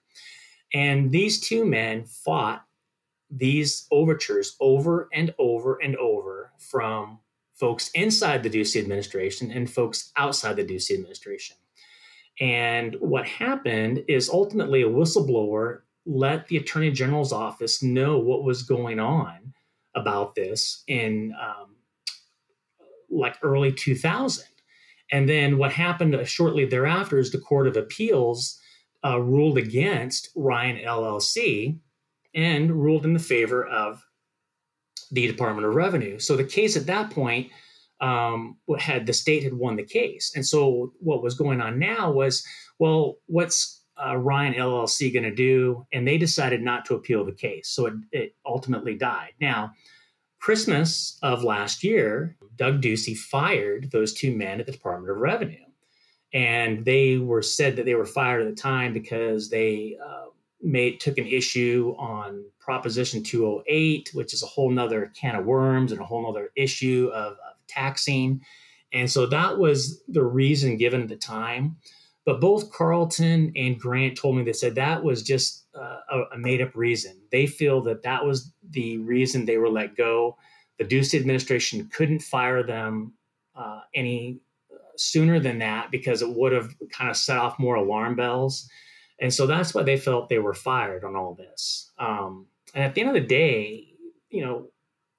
And 0.75 1.11
these 1.11 1.39
two 1.39 1.65
men 1.65 2.05
fought 2.05 2.61
these 3.29 3.87
overtures 3.91 4.55
over 4.59 5.09
and 5.13 5.33
over 5.37 5.77
and 5.81 5.95
over 5.97 6.51
from 6.59 7.19
folks 7.53 7.89
inside 7.93 8.43
the 8.43 8.49
Ducey 8.49 8.81
administration 8.81 9.51
and 9.51 9.69
folks 9.69 10.11
outside 10.15 10.55
the 10.55 10.63
Ducey 10.63 10.93
administration. 10.95 11.57
And 12.39 12.95
what 12.99 13.27
happened 13.27 14.03
is 14.07 14.29
ultimately 14.29 14.83
a 14.83 14.89
whistleblower 14.89 15.79
let 16.05 16.47
the 16.47 16.57
attorney 16.57 16.91
general's 16.91 17.33
office 17.33 17.83
know 17.83 18.17
what 18.17 18.43
was 18.43 18.63
going 18.63 18.99
on 18.99 19.53
about 19.95 20.35
this 20.35 20.83
in 20.87 21.33
um, 21.41 21.75
like 23.09 23.37
early 23.41 23.71
2000. 23.73 24.45
And 25.11 25.27
then 25.27 25.57
what 25.57 25.71
happened 25.73 26.15
shortly 26.27 26.65
thereafter 26.65 27.17
is 27.17 27.31
the 27.31 27.39
Court 27.39 27.67
of 27.67 27.75
Appeals 27.75 28.59
uh, 29.03 29.19
ruled 29.19 29.57
against 29.57 30.29
Ryan 30.35 30.77
LLC 30.77 31.79
and 32.37 32.71
ruled 32.71 33.03
in 33.03 33.13
the 33.13 33.19
favor 33.19 33.65
of 33.65 34.05
the 35.11 35.27
Department 35.27 35.67
of 35.67 35.73
Revenue. 35.73 36.19
So 36.19 36.37
the 36.37 36.43
case 36.43 36.77
at 36.77 36.85
that 36.85 37.09
point 37.09 37.49
um, 37.99 38.57
had 38.77 39.07
the 39.07 39.13
state 39.13 39.43
had 39.43 39.55
won 39.55 39.75
the 39.75 39.83
case, 39.83 40.31
and 40.35 40.45
so 40.45 40.93
what 40.99 41.23
was 41.23 41.33
going 41.33 41.59
on 41.59 41.79
now 41.79 42.11
was, 42.11 42.45
well, 42.77 43.15
what's 43.25 43.81
uh, 43.97 44.15
Ryan 44.15 44.53
LLC 44.53 45.11
going 45.11 45.23
to 45.23 45.33
do? 45.33 45.87
And 45.91 46.07
they 46.07 46.19
decided 46.19 46.61
not 46.61 46.85
to 46.85 46.93
appeal 46.93 47.25
the 47.25 47.31
case, 47.31 47.69
so 47.69 47.87
it, 47.87 47.93
it 48.11 48.35
ultimately 48.45 48.95
died. 48.95 49.31
Now, 49.41 49.71
Christmas 50.39 51.17
of 51.23 51.43
last 51.43 51.83
year, 51.83 52.37
Doug 52.55 52.81
Ducey 52.81 53.17
fired 53.17 53.89
those 53.91 54.13
two 54.13 54.35
men 54.35 54.59
at 54.59 54.67
the 54.67 54.71
Department 54.71 55.09
of 55.09 55.17
Revenue, 55.17 55.65
and 56.31 56.85
they 56.85 57.17
were 57.17 57.41
said 57.41 57.77
that 57.77 57.85
they 57.85 57.95
were 57.95 58.05
fired 58.05 58.43
at 58.43 58.47
the 58.47 58.61
time 58.61 58.93
because 58.93 59.49
they 59.49 59.97
uh, 60.05 60.27
made 60.61 60.99
took 60.99 61.17
an 61.17 61.27
issue 61.27 61.95
on 61.97 62.45
Proposition 62.59 63.23
208, 63.23 64.11
which 64.13 64.33
is 64.33 64.43
a 64.43 64.47
whole 64.47 64.69
nother 64.69 65.11
can 65.15 65.35
of 65.35 65.45
worms 65.45 65.91
and 65.91 66.01
a 66.01 66.05
whole 66.05 66.23
nother 66.23 66.51
issue 66.55 67.09
of, 67.13 67.33
of 67.33 67.55
taxing. 67.67 68.41
And 68.93 69.09
so 69.09 69.25
that 69.27 69.57
was 69.57 70.01
the 70.07 70.23
reason 70.23 70.77
given 70.77 71.01
at 71.01 71.09
the 71.09 71.15
time. 71.15 71.77
But 72.25 72.41
both 72.41 72.71
Carlton 72.71 73.53
and 73.55 73.79
Grant 73.79 74.17
told 74.17 74.35
me 74.35 74.43
they 74.43 74.51
said 74.51 74.75
that 74.75 75.03
was 75.03 75.23
just 75.23 75.65
uh, 75.73 75.99
a, 76.09 76.21
a 76.33 76.37
made 76.37 76.61
up 76.61 76.75
reason. 76.75 77.17
They 77.31 77.45
feel 77.45 77.81
that 77.83 78.03
that 78.03 78.25
was 78.25 78.51
the 78.69 78.97
reason 78.97 79.45
they 79.45 79.57
were 79.57 79.69
let 79.69 79.95
go. 79.95 80.37
The 80.77 80.83
Ducey 80.83 81.19
administration 81.19 81.89
couldn't 81.91 82.19
fire 82.19 82.63
them 82.63 83.13
uh, 83.55 83.79
any 83.95 84.39
uh, 84.71 84.77
sooner 84.97 85.39
than 85.39 85.59
that 85.59 85.89
because 85.89 86.21
it 86.21 86.29
would 86.29 86.51
have 86.51 86.75
kind 86.91 87.09
of 87.09 87.15
set 87.15 87.37
off 87.37 87.59
more 87.59 87.75
alarm 87.75 88.15
bells. 88.15 88.69
And 89.19 89.33
so 89.33 89.47
that's 89.47 89.73
why 89.73 89.83
they 89.83 89.97
felt 89.97 90.29
they 90.29 90.39
were 90.39 90.53
fired 90.53 91.03
on 91.03 91.15
all 91.15 91.33
this. 91.33 91.91
Um, 91.97 92.47
and 92.73 92.83
at 92.83 92.93
the 92.93 93.01
end 93.01 93.09
of 93.09 93.15
the 93.15 93.27
day, 93.27 93.87
you 94.29 94.45
know, 94.45 94.67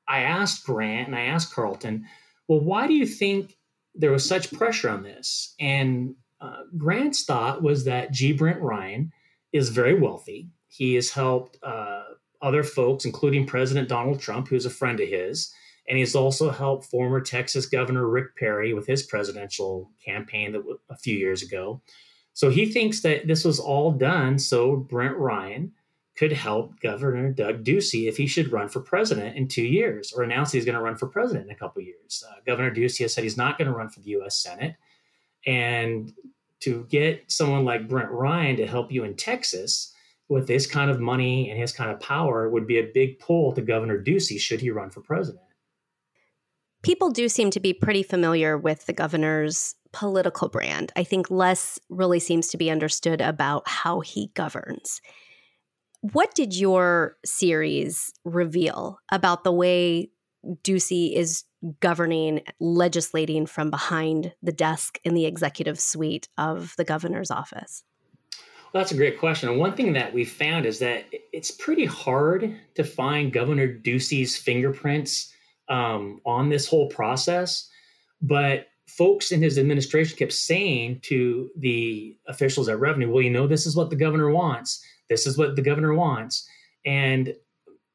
I 0.06 0.20
asked 0.20 0.64
Grant 0.64 1.08
and 1.08 1.16
I 1.16 1.22
asked 1.22 1.54
Carlton, 1.54 2.06
well, 2.46 2.60
why 2.60 2.86
do 2.86 2.94
you 2.94 3.06
think 3.06 3.56
there 3.94 4.12
was 4.12 4.26
such 4.26 4.52
pressure 4.52 4.88
on 4.88 5.02
this? 5.02 5.54
And 5.58 6.14
uh, 6.40 6.62
Grant's 6.76 7.24
thought 7.24 7.62
was 7.62 7.84
that 7.84 8.12
G. 8.12 8.32
Brent 8.32 8.60
Ryan 8.60 9.12
is 9.52 9.70
very 9.70 9.98
wealthy. 9.98 10.48
He 10.68 10.94
has 10.94 11.10
helped 11.10 11.58
uh, 11.62 12.04
other 12.40 12.62
folks, 12.62 13.04
including 13.04 13.46
President 13.46 13.88
Donald 13.88 14.20
Trump, 14.20 14.48
who's 14.48 14.66
a 14.66 14.70
friend 14.70 15.00
of 15.00 15.08
his. 15.08 15.52
And 15.88 15.98
he's 15.98 16.14
also 16.14 16.50
helped 16.50 16.84
former 16.86 17.20
Texas 17.20 17.66
Governor 17.66 18.06
Rick 18.06 18.36
Perry 18.36 18.74
with 18.74 18.86
his 18.86 19.02
presidential 19.02 19.90
campaign 20.04 20.52
that 20.52 20.62
a 20.90 20.96
few 20.96 21.16
years 21.16 21.42
ago. 21.42 21.82
So 22.38 22.50
he 22.50 22.66
thinks 22.66 23.00
that 23.00 23.26
this 23.26 23.44
was 23.44 23.58
all 23.58 23.90
done 23.90 24.38
so 24.38 24.76
Brent 24.76 25.16
Ryan 25.16 25.72
could 26.16 26.30
help 26.30 26.78
Governor 26.78 27.32
Doug 27.32 27.64
Ducey 27.64 28.08
if 28.08 28.16
he 28.16 28.28
should 28.28 28.52
run 28.52 28.68
for 28.68 28.78
president 28.78 29.36
in 29.36 29.48
two 29.48 29.64
years 29.64 30.12
or 30.12 30.22
announce 30.22 30.52
he's 30.52 30.64
going 30.64 30.76
to 30.76 30.80
run 30.80 30.94
for 30.94 31.08
president 31.08 31.46
in 31.46 31.50
a 31.50 31.58
couple 31.58 31.82
years. 31.82 32.22
Uh, 32.24 32.34
Governor 32.46 32.72
Ducey 32.72 33.00
has 33.00 33.12
said 33.12 33.24
he's 33.24 33.36
not 33.36 33.58
going 33.58 33.66
to 33.66 33.76
run 33.76 33.88
for 33.88 33.98
the 33.98 34.10
U.S. 34.10 34.38
Senate. 34.38 34.76
And 35.48 36.12
to 36.60 36.86
get 36.88 37.24
someone 37.26 37.64
like 37.64 37.88
Brent 37.88 38.12
Ryan 38.12 38.54
to 38.58 38.68
help 38.68 38.92
you 38.92 39.02
in 39.02 39.16
Texas 39.16 39.92
with 40.28 40.46
this 40.46 40.64
kind 40.64 40.92
of 40.92 41.00
money 41.00 41.50
and 41.50 41.58
his 41.58 41.72
kind 41.72 41.90
of 41.90 41.98
power 41.98 42.48
would 42.48 42.68
be 42.68 42.78
a 42.78 42.88
big 42.94 43.18
pull 43.18 43.52
to 43.54 43.62
Governor 43.62 44.00
Ducey 44.00 44.38
should 44.38 44.60
he 44.60 44.70
run 44.70 44.90
for 44.90 45.00
president. 45.00 45.42
People 46.84 47.10
do 47.10 47.28
seem 47.28 47.50
to 47.50 47.58
be 47.58 47.72
pretty 47.72 48.04
familiar 48.04 48.56
with 48.56 48.86
the 48.86 48.92
governor's 48.92 49.74
political 49.92 50.48
brand. 50.48 50.92
I 50.96 51.04
think 51.04 51.30
less 51.30 51.78
really 51.88 52.20
seems 52.20 52.48
to 52.48 52.56
be 52.56 52.70
understood 52.70 53.20
about 53.20 53.68
how 53.68 54.00
he 54.00 54.30
governs. 54.34 55.00
What 56.00 56.34
did 56.34 56.54
your 56.54 57.16
series 57.24 58.12
reveal 58.24 59.00
about 59.10 59.44
the 59.44 59.52
way 59.52 60.10
Ducey 60.62 61.14
is 61.14 61.44
governing, 61.80 62.42
legislating 62.60 63.46
from 63.46 63.70
behind 63.70 64.32
the 64.42 64.52
desk 64.52 65.00
in 65.02 65.14
the 65.14 65.26
executive 65.26 65.80
suite 65.80 66.28
of 66.38 66.74
the 66.76 66.84
governor's 66.84 67.30
office? 67.30 67.82
Well, 68.72 68.82
that's 68.82 68.92
a 68.92 68.96
great 68.96 69.18
question. 69.18 69.48
And 69.48 69.58
one 69.58 69.74
thing 69.74 69.94
that 69.94 70.12
we 70.12 70.24
found 70.24 70.66
is 70.66 70.78
that 70.80 71.06
it's 71.32 71.50
pretty 71.50 71.86
hard 71.86 72.54
to 72.74 72.84
find 72.84 73.32
Governor 73.32 73.66
Ducey's 73.66 74.36
fingerprints 74.36 75.32
um, 75.68 76.20
on 76.24 76.48
this 76.48 76.68
whole 76.68 76.88
process. 76.88 77.68
But 78.20 78.68
folks 78.88 79.30
in 79.32 79.42
his 79.42 79.58
administration 79.58 80.16
kept 80.16 80.32
saying 80.32 81.00
to 81.02 81.50
the 81.56 82.16
officials 82.26 82.68
at 82.68 82.80
Revenue, 82.80 83.10
well, 83.10 83.22
you 83.22 83.30
know, 83.30 83.46
this 83.46 83.66
is 83.66 83.76
what 83.76 83.90
the 83.90 83.96
governor 83.96 84.30
wants. 84.30 84.82
This 85.08 85.26
is 85.26 85.36
what 85.36 85.56
the 85.56 85.62
governor 85.62 85.94
wants. 85.94 86.48
And 86.84 87.34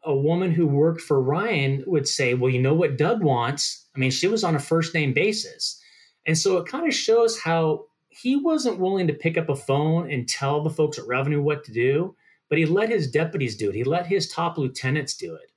a 0.03 0.15
woman 0.15 0.51
who 0.51 0.67
worked 0.67 1.01
for 1.01 1.21
Ryan 1.21 1.83
would 1.87 2.07
say, 2.07 2.33
well, 2.33 2.51
you 2.51 2.61
know 2.61 2.73
what 2.73 2.97
Doug 2.97 3.23
wants? 3.23 3.85
I 3.95 3.99
mean, 3.99 4.11
she 4.11 4.27
was 4.27 4.43
on 4.43 4.55
a 4.55 4.59
first 4.59 4.93
name 4.93 5.13
basis. 5.13 5.81
And 6.25 6.37
so 6.37 6.57
it 6.57 6.67
kind 6.67 6.87
of 6.87 6.93
shows 6.93 7.39
how 7.39 7.85
he 8.09 8.35
wasn't 8.35 8.79
willing 8.79 9.07
to 9.07 9.13
pick 9.13 9.37
up 9.37 9.49
a 9.49 9.55
phone 9.55 10.11
and 10.11 10.27
tell 10.27 10.61
the 10.61 10.69
folks 10.69 10.99
at 10.99 11.07
Revenue 11.07 11.41
what 11.41 11.63
to 11.65 11.71
do, 11.71 12.15
but 12.49 12.57
he 12.57 12.65
let 12.65 12.89
his 12.89 13.09
deputies 13.09 13.57
do 13.57 13.69
it. 13.69 13.75
He 13.75 13.83
let 13.83 14.05
his 14.05 14.29
top 14.29 14.57
lieutenants 14.57 15.15
do 15.15 15.33
it. 15.35 15.51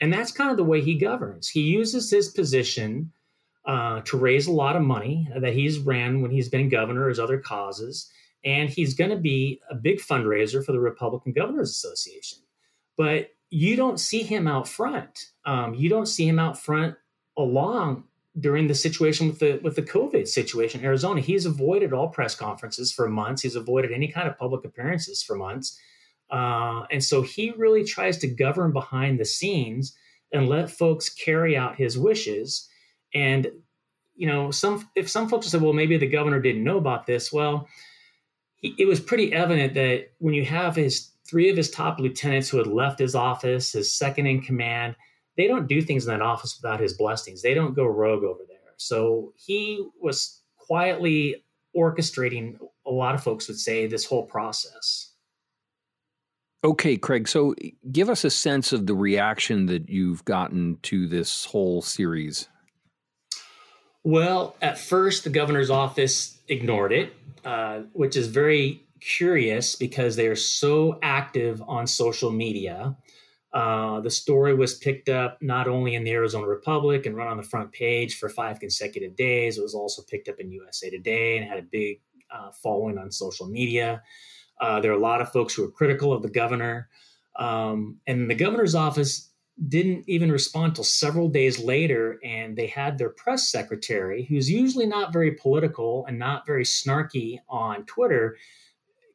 And 0.00 0.12
that's 0.12 0.32
kind 0.32 0.50
of 0.50 0.56
the 0.56 0.64
way 0.64 0.80
he 0.80 0.98
governs. 0.98 1.48
He 1.48 1.62
uses 1.62 2.10
his 2.10 2.28
position 2.28 3.12
uh, 3.64 4.00
to 4.02 4.16
raise 4.16 4.46
a 4.46 4.52
lot 4.52 4.76
of 4.76 4.82
money 4.82 5.28
that 5.36 5.52
he's 5.52 5.78
ran 5.78 6.20
when 6.20 6.30
he's 6.30 6.48
been 6.48 6.68
governor 6.68 7.08
as 7.08 7.18
other 7.18 7.38
causes. 7.38 8.10
And 8.44 8.68
he's 8.68 8.94
going 8.94 9.10
to 9.10 9.16
be 9.16 9.60
a 9.70 9.74
big 9.74 9.98
fundraiser 9.98 10.64
for 10.64 10.72
the 10.72 10.80
Republican 10.80 11.32
Governors 11.32 11.70
Association. 11.70 12.40
But 12.96 13.30
you 13.50 13.76
don't 13.76 14.00
see 14.00 14.22
him 14.22 14.48
out 14.48 14.66
front. 14.66 15.26
Um, 15.44 15.74
you 15.74 15.88
don't 15.88 16.06
see 16.06 16.26
him 16.26 16.38
out 16.38 16.58
front 16.58 16.96
along 17.36 18.04
during 18.40 18.66
the 18.66 18.74
situation 18.74 19.28
with 19.28 19.38
the 19.38 19.60
with 19.62 19.76
the 19.76 19.82
COVID 19.82 20.26
situation 20.26 20.80
in 20.80 20.86
Arizona. 20.86 21.20
He's 21.20 21.46
avoided 21.46 21.92
all 21.92 22.08
press 22.08 22.34
conferences 22.34 22.92
for 22.92 23.08
months. 23.08 23.42
He's 23.42 23.56
avoided 23.56 23.92
any 23.92 24.08
kind 24.08 24.26
of 24.26 24.38
public 24.38 24.64
appearances 24.64 25.22
for 25.22 25.36
months. 25.36 25.78
Uh, 26.30 26.86
and 26.90 27.04
so 27.04 27.20
he 27.20 27.50
really 27.50 27.84
tries 27.84 28.16
to 28.18 28.26
govern 28.26 28.72
behind 28.72 29.20
the 29.20 29.24
scenes 29.24 29.94
and 30.32 30.48
let 30.48 30.70
folks 30.70 31.10
carry 31.10 31.56
out 31.56 31.76
his 31.76 31.98
wishes. 31.98 32.68
And 33.14 33.48
you 34.14 34.26
know, 34.26 34.50
some 34.50 34.88
if 34.94 35.08
some 35.10 35.28
folks 35.28 35.46
say, 35.46 35.58
well, 35.58 35.72
maybe 35.72 35.96
the 35.96 36.06
governor 36.06 36.40
didn't 36.40 36.64
know 36.64 36.78
about 36.78 37.06
this. 37.06 37.32
Well, 37.32 37.68
he, 38.56 38.74
it 38.78 38.86
was 38.86 39.00
pretty 39.00 39.32
evident 39.32 39.74
that 39.74 40.12
when 40.18 40.34
you 40.34 40.44
have 40.44 40.76
his 40.76 41.10
three 41.28 41.48
of 41.50 41.56
his 41.56 41.70
top 41.70 41.98
lieutenants 41.98 42.48
who 42.48 42.58
had 42.58 42.66
left 42.66 42.98
his 42.98 43.14
office, 43.14 43.72
his 43.72 43.92
second 43.92 44.26
in 44.26 44.42
command, 44.42 44.96
they 45.36 45.46
don't 45.46 45.66
do 45.66 45.80
things 45.80 46.06
in 46.06 46.12
that 46.12 46.22
office 46.22 46.58
without 46.60 46.80
his 46.80 46.92
blessings. 46.92 47.42
They 47.42 47.54
don't 47.54 47.74
go 47.74 47.86
rogue 47.86 48.24
over 48.24 48.42
there. 48.46 48.58
So 48.76 49.32
he 49.36 49.86
was 50.00 50.42
quietly 50.58 51.44
orchestrating, 51.76 52.58
a 52.86 52.90
lot 52.90 53.14
of 53.14 53.22
folks 53.22 53.48
would 53.48 53.58
say, 53.58 53.86
this 53.86 54.04
whole 54.04 54.26
process. 54.26 55.12
Okay, 56.64 56.96
Craig. 56.96 57.26
So 57.26 57.54
give 57.90 58.08
us 58.08 58.24
a 58.24 58.30
sense 58.30 58.72
of 58.72 58.86
the 58.86 58.94
reaction 58.94 59.66
that 59.66 59.88
you've 59.88 60.24
gotten 60.24 60.78
to 60.82 61.08
this 61.08 61.44
whole 61.44 61.82
series. 61.82 62.48
Well, 64.04 64.56
at 64.60 64.78
first, 64.78 65.24
the 65.24 65.30
governor's 65.30 65.70
office 65.70 66.38
ignored 66.48 66.92
it, 66.92 67.14
uh, 67.44 67.82
which 67.92 68.16
is 68.16 68.28
very 68.28 68.84
curious 69.00 69.76
because 69.76 70.16
they 70.16 70.26
are 70.26 70.36
so 70.36 70.98
active 71.02 71.62
on 71.66 71.86
social 71.86 72.30
media. 72.30 72.96
Uh, 73.52 74.00
the 74.00 74.10
story 74.10 74.54
was 74.54 74.74
picked 74.74 75.08
up 75.08 75.38
not 75.42 75.68
only 75.68 75.94
in 75.94 76.04
the 76.04 76.10
Arizona 76.10 76.46
Republic 76.46 77.04
and 77.06 77.16
run 77.16 77.28
on 77.28 77.36
the 77.36 77.42
front 77.42 77.70
page 77.70 78.18
for 78.18 78.28
five 78.28 78.58
consecutive 78.58 79.14
days, 79.14 79.58
it 79.58 79.62
was 79.62 79.74
also 79.74 80.02
picked 80.02 80.28
up 80.28 80.40
in 80.40 80.50
USA 80.50 80.88
Today 80.90 81.36
and 81.36 81.46
had 81.46 81.58
a 81.58 81.62
big 81.62 82.00
uh, 82.30 82.50
following 82.50 82.98
on 82.98 83.10
social 83.12 83.46
media. 83.46 84.02
Uh, 84.60 84.80
there 84.80 84.90
are 84.90 84.96
a 84.96 85.00
lot 85.00 85.20
of 85.20 85.30
folks 85.30 85.54
who 85.54 85.64
are 85.64 85.70
critical 85.70 86.12
of 86.12 86.22
the 86.22 86.30
governor. 86.30 86.88
Um, 87.36 87.98
and 88.06 88.30
the 88.30 88.34
governor's 88.34 88.74
office 88.74 89.31
didn't 89.68 90.04
even 90.08 90.32
respond 90.32 90.70
until 90.70 90.84
several 90.84 91.28
days 91.28 91.62
later. 91.62 92.18
And 92.24 92.56
they 92.56 92.66
had 92.66 92.98
their 92.98 93.10
press 93.10 93.50
secretary, 93.50 94.24
who's 94.24 94.50
usually 94.50 94.86
not 94.86 95.12
very 95.12 95.32
political 95.32 96.04
and 96.06 96.18
not 96.18 96.46
very 96.46 96.64
snarky 96.64 97.38
on 97.48 97.84
Twitter, 97.84 98.36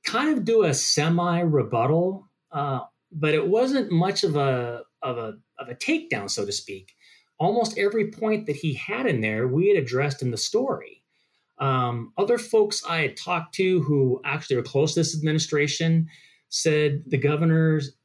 kind 0.06 0.38
of 0.38 0.46
do 0.46 0.64
a 0.64 0.74
semi 0.74 1.42
rebuttal, 1.42 2.28
uh, 2.52 2.82
but 3.12 3.34
it 3.34 3.48
wasn't 3.48 3.92
much 3.92 4.24
of 4.24 4.36
a, 4.36 4.84
of, 5.02 5.18
a, 5.18 5.38
of 5.60 5.70
a 5.70 5.76
takedown, 5.76 6.30
so 6.30 6.46
to 6.46 6.52
speak. 6.52 6.94
Almost 7.40 7.78
every 7.78 8.12
point 8.12 8.46
that 8.48 8.56
he 8.56 8.74
had 8.74 9.06
in 9.06 9.22
there, 9.22 9.48
we 9.48 9.68
had 9.70 9.78
addressed 9.78 10.22
in 10.22 10.32
the 10.32 10.38
story. 10.38 11.04
Um, 11.60 12.14
other 12.18 12.38
folks 12.38 12.84
I 12.88 13.02
had 13.02 13.18
talked 13.18 13.56
to 13.56 13.82
who 13.82 14.22
actually 14.24 14.58
were 14.58 14.64
close 14.64 14.94
to 14.94 15.00
this 15.00 15.18
administration 15.18 16.08
said 16.50 17.04
the 17.08 17.18
governor's 17.18 17.97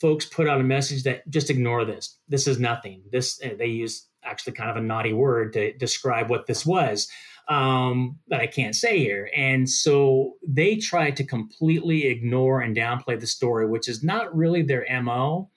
folks 0.00 0.24
put 0.24 0.48
out 0.48 0.60
a 0.60 0.64
message 0.64 1.02
that 1.04 1.28
just 1.28 1.50
ignore 1.50 1.84
this. 1.84 2.18
This 2.28 2.46
is 2.46 2.58
nothing. 2.58 3.02
This 3.10 3.40
they 3.58 3.66
use 3.66 4.06
actually 4.22 4.52
kind 4.52 4.70
of 4.70 4.76
a 4.76 4.80
naughty 4.80 5.12
word 5.12 5.52
to 5.54 5.72
describe 5.74 6.28
what 6.28 6.46
this 6.46 6.66
was 6.66 7.08
um, 7.50 8.16
that 8.28 8.40
I 8.40 8.46
can't 8.46 8.76
say 8.76 8.98
here. 8.98 9.28
And 9.36 9.68
so 9.68 10.36
they 10.46 10.76
tried 10.76 11.16
to 11.16 11.24
completely 11.24 12.06
ignore 12.06 12.60
and 12.60 12.76
downplay 12.76 13.18
the 13.18 13.26
story, 13.26 13.66
which 13.66 13.88
is 13.88 14.04
not 14.04 14.34
really 14.34 14.62
their 14.62 14.86
MO. 15.02 15.50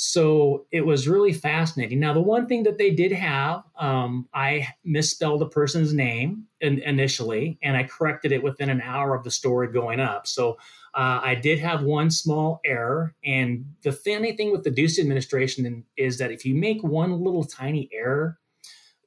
So 0.00 0.66
it 0.70 0.86
was 0.86 1.08
really 1.08 1.32
fascinating. 1.32 1.98
Now, 1.98 2.12
the 2.12 2.20
one 2.20 2.46
thing 2.46 2.62
that 2.62 2.78
they 2.78 2.92
did 2.92 3.10
have, 3.10 3.64
um, 3.76 4.28
I 4.32 4.68
misspelled 4.84 5.42
a 5.42 5.46
person's 5.46 5.92
name 5.92 6.44
in, 6.60 6.78
initially, 6.78 7.58
and 7.64 7.76
I 7.76 7.82
corrected 7.82 8.30
it 8.30 8.40
within 8.40 8.70
an 8.70 8.80
hour 8.80 9.16
of 9.16 9.24
the 9.24 9.32
story 9.32 9.72
going 9.72 9.98
up. 9.98 10.28
So 10.28 10.52
uh, 10.94 11.18
I 11.24 11.34
did 11.34 11.58
have 11.58 11.82
one 11.82 12.12
small 12.12 12.60
error. 12.64 13.16
And 13.24 13.74
the 13.82 13.90
funny 13.90 14.36
thing 14.36 14.52
with 14.52 14.62
the 14.62 14.70
Ducey 14.70 15.00
administration 15.00 15.84
is 15.96 16.18
that 16.18 16.30
if 16.30 16.44
you 16.44 16.54
make 16.54 16.84
one 16.84 17.10
little 17.20 17.42
tiny 17.42 17.90
error, 17.92 18.38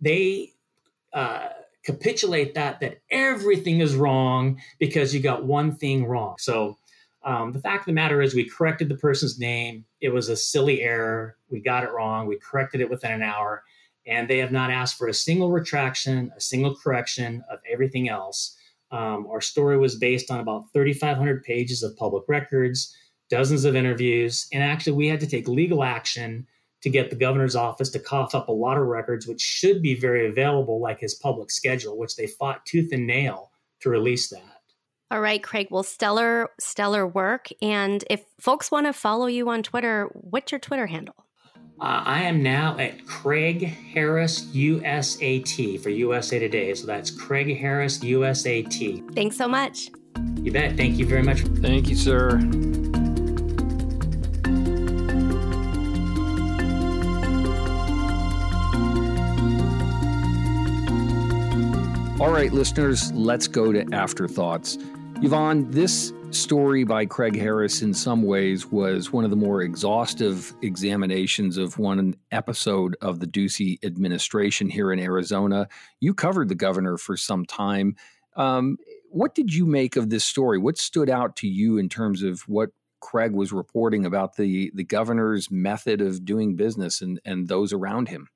they 0.02 0.52
uh, 1.14 1.48
capitulate 1.86 2.54
that 2.56 2.82
that 2.82 3.00
everything 3.10 3.80
is 3.80 3.96
wrong 3.96 4.60
because 4.78 5.16
you 5.16 5.22
got 5.22 5.46
one 5.46 5.74
thing 5.74 6.06
wrong. 6.06 6.36
So 6.38 6.78
um, 7.24 7.52
the 7.52 7.60
fact 7.60 7.82
of 7.82 7.86
the 7.86 7.94
matter 7.94 8.22
is, 8.22 8.34
we 8.34 8.50
corrected 8.50 8.90
the 8.90 8.96
person's 8.96 9.40
name. 9.40 9.86
It 10.00 10.10
was 10.10 10.30
a 10.30 10.36
silly 10.36 10.82
error. 10.82 11.38
We 11.50 11.60
got 11.60 11.84
it 11.84 11.92
wrong. 11.92 12.28
We 12.28 12.38
corrected 12.38 12.82
it 12.82 12.90
within 12.90 13.12
an 13.12 13.22
hour. 13.22 13.64
And 14.08 14.28
they 14.28 14.40
have 14.40 14.52
not 14.52 14.72
asked 14.72 14.98
for 14.98 15.08
a 15.08 15.14
single 15.14 15.52
retraction, 15.52 16.32
a 16.36 16.42
single 16.42 16.76
correction 16.76 17.44
of 17.52 17.60
everything 17.72 18.10
else. 18.10 18.58
Um, 18.90 19.28
our 19.28 19.42
story 19.42 19.78
was 19.78 19.96
based 19.96 20.32
on 20.32 20.40
about 20.40 20.74
3,500 20.74 21.44
pages 21.44 21.84
of 21.84 21.96
public 21.96 22.24
records, 22.28 22.96
dozens 23.30 23.64
of 23.64 23.76
interviews, 23.76 24.48
and 24.52 24.64
actually, 24.64 24.94
we 24.94 25.08
had 25.08 25.20
to 25.22 25.28
take 25.28 25.48
legal 25.48 25.84
action 25.84 26.46
to 26.82 26.90
get 26.90 27.10
the 27.10 27.16
governor's 27.16 27.56
office 27.56 27.90
to 27.92 28.00
cough 28.00 28.34
up 28.36 28.50
a 28.50 28.52
lot 28.52 28.78
of 28.78 28.88
records, 28.88 29.28
which 29.28 29.40
should 29.40 29.82
be 29.82 29.94
very 29.94 30.28
available, 30.28 30.82
like 30.82 31.00
his 31.00 31.14
public 31.16 31.52
schedule, 31.52 31.98
which 31.98 32.16
they 32.16 32.28
fought 32.28 32.66
tooth 32.66 32.92
and 32.92 33.06
nail 33.06 33.52
to 33.82 33.90
release 33.90 34.30
that. 34.30 34.61
All 35.12 35.20
right, 35.20 35.44
Craig. 35.44 35.68
Well, 35.70 35.84
stellar, 35.84 36.52
stellar 36.58 37.06
work. 37.06 37.50
And 37.62 38.02
if 38.10 38.24
folks 38.40 38.72
want 38.72 38.88
to 38.88 38.94
follow 38.94 39.26
you 39.26 39.50
on 39.50 39.62
Twitter, 39.62 40.10
what's 40.14 40.54
your 40.54 40.60
Twitter 40.60 40.88
handle? 40.88 41.16
Uh, 41.82 42.02
I 42.06 42.24
am 42.24 42.42
now 42.42 42.78
at 42.78 43.06
Craig 43.06 43.62
Harris 43.62 44.46
USAT 44.54 45.82
for 45.82 45.90
USA 45.90 46.40
Today. 46.40 46.74
So 46.76 46.88
that's 46.88 47.12
Craig 47.12 47.58
Harris 47.58 48.00
USAT. 48.00 49.14
Thanks 49.14 49.36
so 49.36 49.50
much. 49.50 49.90
You 50.38 50.54
bet. 50.54 50.78
Thank 50.78 50.98
you 50.98 51.06
very 51.06 51.24
much. 51.24 51.42
Thank 51.42 51.90
you, 51.90 51.96
sir. 51.98 52.40
All 62.22 62.32
right, 62.32 62.54
listeners, 62.54 63.12
let's 63.14 63.48
go 63.48 63.74
to 63.74 63.84
afterthoughts. 63.94 64.78
Yvonne, 65.24 65.70
this 65.70 66.12
story 66.32 66.84
by 66.84 67.06
Craig 67.06 67.36
Harris, 67.36 67.84
in 67.84 67.94
some 67.94 68.24
ways, 68.24 68.66
was 68.66 69.14
one 69.14 69.24
of 69.24 69.30
the 69.30 69.36
more 69.36 69.62
exhaustive 69.62 70.52
examinations 70.64 71.58
of 71.58 71.78
one 71.78 72.16
episode 72.32 72.98
of 73.02 73.20
the 73.20 73.28
Ducey 73.28 73.78
administration 73.86 74.68
here 74.68 74.92
in 74.92 74.98
Arizona. 74.98 75.68
You 76.00 76.16
covered 76.16 76.50
the 76.50 76.56
governor 76.56 76.98
for 76.98 77.16
some 77.18 77.46
time. 77.46 77.98
Um, 78.36 78.78
what 79.12 79.36
did 79.36 79.54
you 79.54 79.68
make 79.68 79.96
of 79.96 80.10
this 80.10 80.26
story? 80.26 80.58
What 80.58 80.80
stood 80.80 81.10
out 81.10 81.36
to 81.36 81.48
you 81.48 81.78
in 81.78 81.88
terms 81.88 82.24
of 82.24 82.42
what 82.48 82.70
Craig 83.00 83.34
was 83.34 83.54
reporting 83.54 84.08
about 84.08 84.38
the, 84.38 84.72
the 84.74 84.84
governor's 84.84 85.52
method 85.52 86.02
of 86.02 86.26
doing 86.26 86.56
business 86.56 87.00
and, 87.00 87.22
and 87.26 87.48
those 87.48 87.74
around 87.74 88.08
him? 88.08 88.28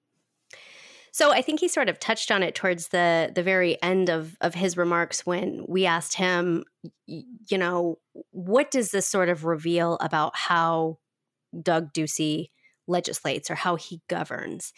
So 1.16 1.32
I 1.32 1.42
think 1.42 1.62
he 1.62 1.70
sort 1.70 1.88
of 1.88 1.98
touched 1.98 2.30
on 2.30 2.44
it 2.44 2.56
towards 2.56 2.90
the 2.90 3.32
the 3.34 3.42
very 3.42 3.82
end 3.82 4.10
of 4.10 4.36
of 4.42 4.54
his 4.54 4.76
remarks 4.76 5.26
when 5.26 5.64
we 5.66 5.86
asked 5.86 6.16
him, 6.16 6.66
you 7.08 7.58
know, 7.58 8.00
what 8.32 8.70
does 8.70 8.92
this 8.92 9.08
sort 9.08 9.30
of 9.30 9.46
reveal 9.46 9.98
about 10.02 10.36
how 10.36 10.98
Doug 11.64 11.94
Ducey 11.94 12.50
legislates 12.86 13.50
or 13.50 13.56
how 13.56 13.78
he 13.78 14.02
governs? 14.10 14.74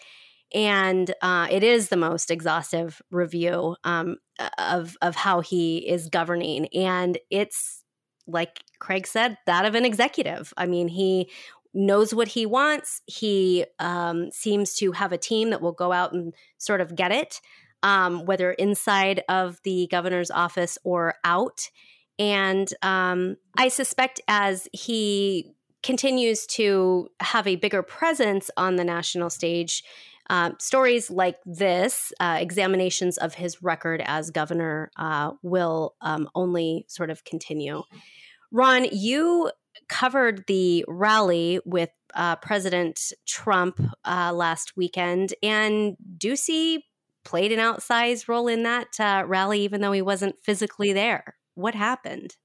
And 0.53 1.11
uh, 1.23 1.47
it 1.49 1.63
is 1.63 1.89
the 1.89 1.97
most 1.97 2.29
exhaustive 2.29 3.01
review 3.09 3.75
um, 3.83 4.17
of 4.59 4.95
of 5.01 5.15
how 5.15 5.41
he 5.41 5.89
is 5.89 6.07
governing, 6.07 6.67
and 6.67 7.17
it's 7.31 7.83
like 8.27 8.61
Craig 8.79 9.07
said, 9.07 9.37
that 9.47 9.65
of 9.65 9.73
an 9.73 9.85
executive. 9.85 10.53
I 10.55 10.67
mean, 10.67 10.87
he 10.87 11.31
knows 11.77 12.13
what 12.13 12.29
he 12.29 12.45
wants. 12.45 13.01
He 13.05 13.65
um, 13.79 14.31
seems 14.31 14.73
to 14.75 14.91
have 14.93 15.13
a 15.13 15.17
team 15.17 15.51
that 15.51 15.61
will 15.61 15.71
go 15.71 15.93
out 15.93 16.11
and 16.11 16.33
sort 16.57 16.81
of 16.81 16.95
get 16.95 17.11
it, 17.11 17.39
um, 17.83 18.25
whether 18.25 18.51
inside 18.51 19.23
of 19.29 19.61
the 19.63 19.87
governor's 19.91 20.31
office 20.31 20.79
or 20.83 21.13
out. 21.23 21.69
And 22.17 22.67
um, 22.81 23.37
I 23.55 23.67
suspect 23.67 24.19
as 24.27 24.67
he 24.73 25.53
continues 25.83 26.47
to 26.47 27.09
have 27.19 27.45
a 27.45 27.57
bigger 27.57 27.83
presence 27.83 28.49
on 28.57 28.75
the 28.75 28.83
national 28.83 29.29
stage, 29.29 29.83
uh, 30.31 30.51
stories 30.57 31.11
like 31.11 31.37
this, 31.45 32.11
uh, 32.19 32.37
examinations 32.41 33.19
of 33.19 33.35
his 33.35 33.61
record 33.61 34.01
as 34.03 34.31
governor, 34.31 34.89
uh, 34.97 35.31
will 35.43 35.95
um, 36.01 36.27
only 36.33 36.85
sort 36.87 37.11
of 37.11 37.23
continue. 37.23 37.83
Ron, 38.51 38.87
you 38.91 39.51
covered 39.89 40.45
the 40.47 40.85
rally 40.87 41.59
with 41.65 41.89
uh, 42.15 42.35
President 42.37 43.13
Trump 43.25 43.79
uh, 44.05 44.33
last 44.33 44.75
weekend, 44.77 45.33
and 45.43 45.95
Ducey 46.17 46.79
played 47.23 47.51
an 47.51 47.59
outsized 47.59 48.27
role 48.27 48.47
in 48.47 48.63
that 48.63 48.99
uh, 48.99 49.23
rally, 49.27 49.61
even 49.61 49.81
though 49.81 49.91
he 49.91 50.01
wasn't 50.01 50.39
physically 50.43 50.93
there. 50.93 51.35
What 51.55 51.75
happened? 51.75 52.37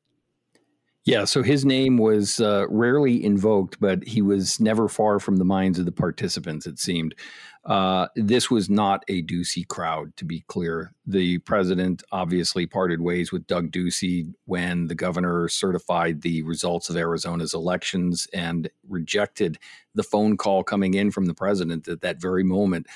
Yeah, 1.05 1.25
so 1.25 1.43
his 1.43 1.65
name 1.65 1.99
was 1.99 2.39
uh, 2.39 2.67
rarely 2.69 3.25
invoked, 3.25 3.81
but 3.81 4.05
he 4.05 4.23
was 4.23 4.61
never 4.61 4.89
far 4.89 5.19
from 5.19 5.37
the 5.37 5.45
minds 5.45 5.81
of 5.81 5.85
the 5.85 5.91
participants, 5.91 6.65
it 6.65 6.79
seemed. 6.79 7.17
Uh, 7.65 8.07
this 8.15 8.51
was 8.53 8.71
not 8.71 9.05
a 9.09 9.23
Ducey 9.23 9.67
crowd, 9.67 10.17
to 10.17 10.25
be 10.25 10.45
clear. 10.47 10.93
The 11.05 11.39
president 11.39 12.05
obviously 12.13 12.67
parted 12.67 13.01
ways 13.01 13.33
with 13.33 13.49
Doug 13.49 13.73
Ducey 13.73 14.33
when 14.45 14.87
the 14.87 14.95
governor 14.95 15.49
certified 15.49 16.23
the 16.23 16.43
results 16.43 16.89
of 16.89 16.97
Arizona's 16.97 17.55
elections 17.55 18.29
and 18.33 18.71
rejected 18.89 19.59
the 19.97 20.05
phone 20.05 20.37
call 20.37 20.63
coming 20.63 20.95
in 20.95 21.11
from 21.11 21.27
the 21.27 21.35
president 21.35 21.89
at 21.89 22.03
that 22.03 22.21
very 22.21 22.45
moment. 22.45 22.87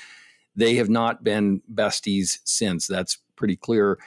They 0.55 0.75
have 0.75 0.89
not 0.89 1.25
been 1.25 1.61
besties 1.73 2.39
since. 2.45 2.87
That's 2.87 3.17
pretty 3.35 3.57
clear. 3.57 3.99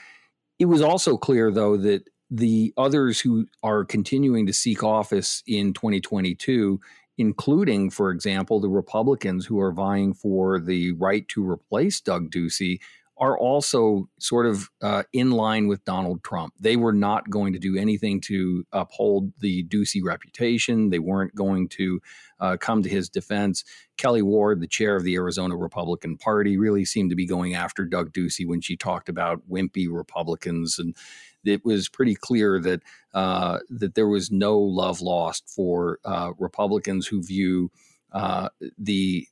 It 0.59 0.67
was 0.67 0.83
also 0.83 1.17
clear, 1.17 1.51
though, 1.51 1.77
that 1.79 2.10
the 2.31 2.73
others 2.77 3.21
who 3.21 3.47
are 3.62 3.85
continuing 3.85 4.47
to 4.47 4.53
seek 4.53 4.83
office 4.85 5.43
in 5.47 5.73
2022, 5.73 6.81
including, 7.19 7.90
for 7.90 8.11
example, 8.11 8.61
the 8.61 8.69
Republicans 8.69 9.47
who 9.47 9.59
are 9.61 9.73
vying 9.73 10.14
for 10.14 10.61
the 10.61 10.93
right 10.93 11.27
to 11.29 11.49
replace 11.49 12.01
Doug 12.01 12.31
Ducey, 12.31 12.79
are 13.21 13.38
also 13.38 14.09
sort 14.19 14.47
of 14.47 14.71
uh, 14.81 15.03
in 15.12 15.31
line 15.31 15.69
with 15.69 15.85
Donald 15.85 16.25
Trump. 16.25 16.55
They 16.59 16.77
were 16.77 16.95
not 16.95 17.29
going 17.29 17.53
to 17.53 17.59
do 17.59 17.77
anything 17.77 18.19
to 18.23 18.64
uphold 18.73 19.33
the 19.40 19.62
Ducey 19.64 20.01
reputation. 20.03 20.88
They 20.88 21.01
weren't 21.01 21.35
going 21.35 21.69
to 21.71 22.01
uh, 22.40 22.57
come 22.59 22.83
to 22.83 22.88
his 22.88 23.11
defense. 23.11 23.62
Kelli 23.99 24.23
Ward, 24.23 24.61
the 24.62 24.66
chair 24.66 24.97
of 24.97 25.05
the 25.05 25.16
Arizona 25.16 25.55
Republican 25.55 26.16
Party, 26.16 26.57
really 26.57 26.87
seemed 26.87 27.11
to 27.11 27.16
be 27.16 27.27
going 27.27 27.55
after 27.55 27.85
Doug 27.85 28.11
Ducey 28.14 28.47
when 28.47 28.62
she 28.62 28.75
talked 28.75 29.11
about 29.11 29.47
wimpy 29.51 29.87
Republicans 29.90 30.79
and 30.79 30.97
it 31.44 31.64
was 31.64 31.88
pretty 31.88 32.14
clear 32.14 32.61
that 32.61 32.83
uh, 33.14 33.59
that 33.70 33.94
there 33.94 34.09
was 34.09 34.31
no 34.31 34.59
love 34.59 35.00
lost 35.00 35.48
for 35.48 35.98
uh, 36.05 36.33
Republicans 36.38 37.07
who 37.07 37.22
view 37.22 37.70
uh, 38.12 38.48
the 38.79 39.26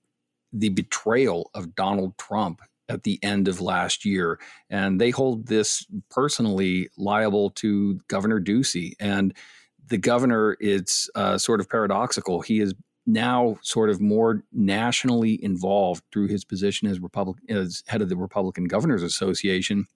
the 0.52 0.70
betrayal 0.70 1.50
of 1.54 1.74
Donald 1.74 2.16
Trump 2.18 2.62
at 2.88 3.02
the 3.02 3.18
end 3.22 3.48
of 3.48 3.60
last 3.60 4.04
year, 4.04 4.38
and 4.70 5.00
they 5.00 5.10
hold 5.10 5.46
this 5.46 5.86
personally 6.10 6.88
liable 6.96 7.50
to 7.50 8.00
Governor 8.08 8.40
Ducey 8.40 8.92
and 8.98 9.34
the 9.88 9.98
governor. 9.98 10.56
It's 10.60 11.10
uh, 11.14 11.38
sort 11.38 11.60
of 11.60 11.68
paradoxical. 11.68 12.40
He 12.40 12.60
is 12.60 12.74
now 13.06 13.56
sort 13.62 13.88
of 13.88 14.00
more 14.00 14.44
nationally 14.52 15.42
involved 15.42 16.04
through 16.12 16.28
his 16.28 16.44
position 16.44 16.88
as 16.88 17.00
Republic 17.00 17.38
as 17.48 17.82
head 17.86 18.02
of 18.02 18.10
the 18.10 18.16
Republican 18.16 18.64
Governors 18.64 19.02
Association 19.02 19.86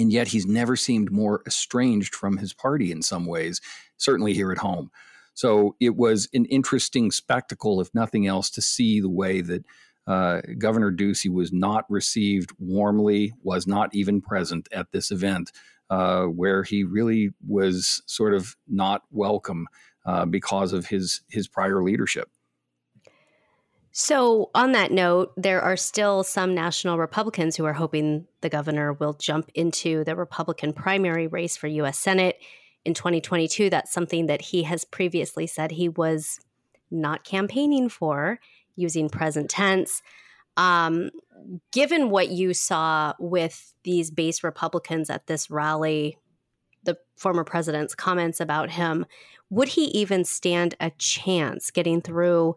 and 0.00 0.12
yet 0.12 0.28
he's 0.28 0.46
never 0.46 0.76
seemed 0.76 1.12
more 1.12 1.42
estranged 1.46 2.14
from 2.14 2.38
his 2.38 2.52
party 2.52 2.90
in 2.90 3.02
some 3.02 3.26
ways, 3.26 3.60
certainly 3.96 4.34
here 4.34 4.50
at 4.50 4.58
home. 4.58 4.90
So 5.34 5.76
it 5.80 5.96
was 5.96 6.28
an 6.34 6.44
interesting 6.46 7.10
spectacle, 7.10 7.80
if 7.80 7.94
nothing 7.94 8.26
else, 8.26 8.50
to 8.50 8.62
see 8.62 9.00
the 9.00 9.08
way 9.08 9.40
that 9.40 9.64
uh, 10.06 10.40
Governor 10.58 10.90
Ducey 10.90 11.32
was 11.32 11.52
not 11.52 11.84
received 11.88 12.50
warmly, 12.58 13.32
was 13.42 13.66
not 13.66 13.94
even 13.94 14.20
present 14.20 14.68
at 14.72 14.90
this 14.92 15.10
event, 15.10 15.52
uh, 15.88 16.24
where 16.24 16.62
he 16.62 16.84
really 16.84 17.30
was 17.46 18.02
sort 18.06 18.34
of 18.34 18.56
not 18.66 19.02
welcome 19.10 19.66
uh, 20.06 20.24
because 20.24 20.72
of 20.72 20.86
his 20.86 21.20
his 21.28 21.46
prior 21.46 21.82
leadership. 21.82 22.30
So, 24.02 24.48
on 24.54 24.72
that 24.72 24.92
note, 24.92 25.34
there 25.36 25.60
are 25.60 25.76
still 25.76 26.22
some 26.22 26.54
national 26.54 26.96
Republicans 26.96 27.54
who 27.54 27.66
are 27.66 27.74
hoping 27.74 28.26
the 28.40 28.48
governor 28.48 28.94
will 28.94 29.12
jump 29.12 29.50
into 29.54 30.04
the 30.04 30.16
Republican 30.16 30.72
primary 30.72 31.26
race 31.26 31.54
for 31.58 31.66
U.S. 31.66 31.98
Senate 31.98 32.38
in 32.86 32.94
2022. 32.94 33.68
That's 33.68 33.92
something 33.92 34.24
that 34.24 34.40
he 34.40 34.62
has 34.62 34.86
previously 34.86 35.46
said 35.46 35.72
he 35.72 35.90
was 35.90 36.40
not 36.90 37.24
campaigning 37.24 37.90
for, 37.90 38.40
using 38.74 39.10
present 39.10 39.50
tense. 39.50 40.00
Um, 40.56 41.10
given 41.70 42.08
what 42.08 42.30
you 42.30 42.54
saw 42.54 43.12
with 43.20 43.74
these 43.84 44.10
base 44.10 44.42
Republicans 44.42 45.10
at 45.10 45.26
this 45.26 45.50
rally, 45.50 46.16
the 46.84 46.96
former 47.18 47.44
president's 47.44 47.94
comments 47.94 48.40
about 48.40 48.70
him, 48.70 49.04
would 49.50 49.68
he 49.68 49.88
even 49.88 50.24
stand 50.24 50.74
a 50.80 50.90
chance 50.96 51.70
getting 51.70 52.00
through 52.00 52.56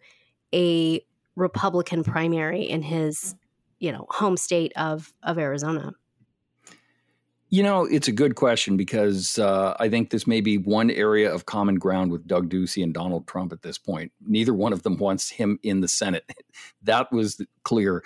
a 0.53 1.05
Republican 1.35 2.03
primary 2.03 2.63
in 2.63 2.81
his, 2.81 3.35
you 3.79 3.91
know, 3.91 4.05
home 4.09 4.37
state 4.37 4.73
of 4.75 5.13
of 5.23 5.37
Arizona? 5.37 5.93
You 7.53 7.61
know, 7.61 7.85
it's 7.85 8.07
a 8.07 8.11
good 8.11 8.33
question 8.33 8.77
because 8.77 9.37
uh, 9.37 9.75
I 9.79 9.87
think 9.87 10.09
this 10.09 10.25
may 10.25 10.41
be 10.41 10.57
one 10.57 10.89
area 10.89 11.31
of 11.31 11.45
common 11.45 11.75
ground 11.75 12.11
with 12.11 12.25
Doug 12.25 12.49
Ducey 12.49 12.81
and 12.81 12.95
Donald 12.95 13.27
Trump 13.27 13.53
at 13.53 13.61
this 13.61 13.77
point. 13.77 14.11
Neither 14.25 14.55
one 14.55 14.73
of 14.73 14.81
them 14.81 14.97
wants 14.97 15.29
him 15.29 15.59
in 15.61 15.81
the 15.81 15.87
Senate. 15.87 16.27
that 16.81 17.11
was 17.11 17.39
clear. 17.63 18.03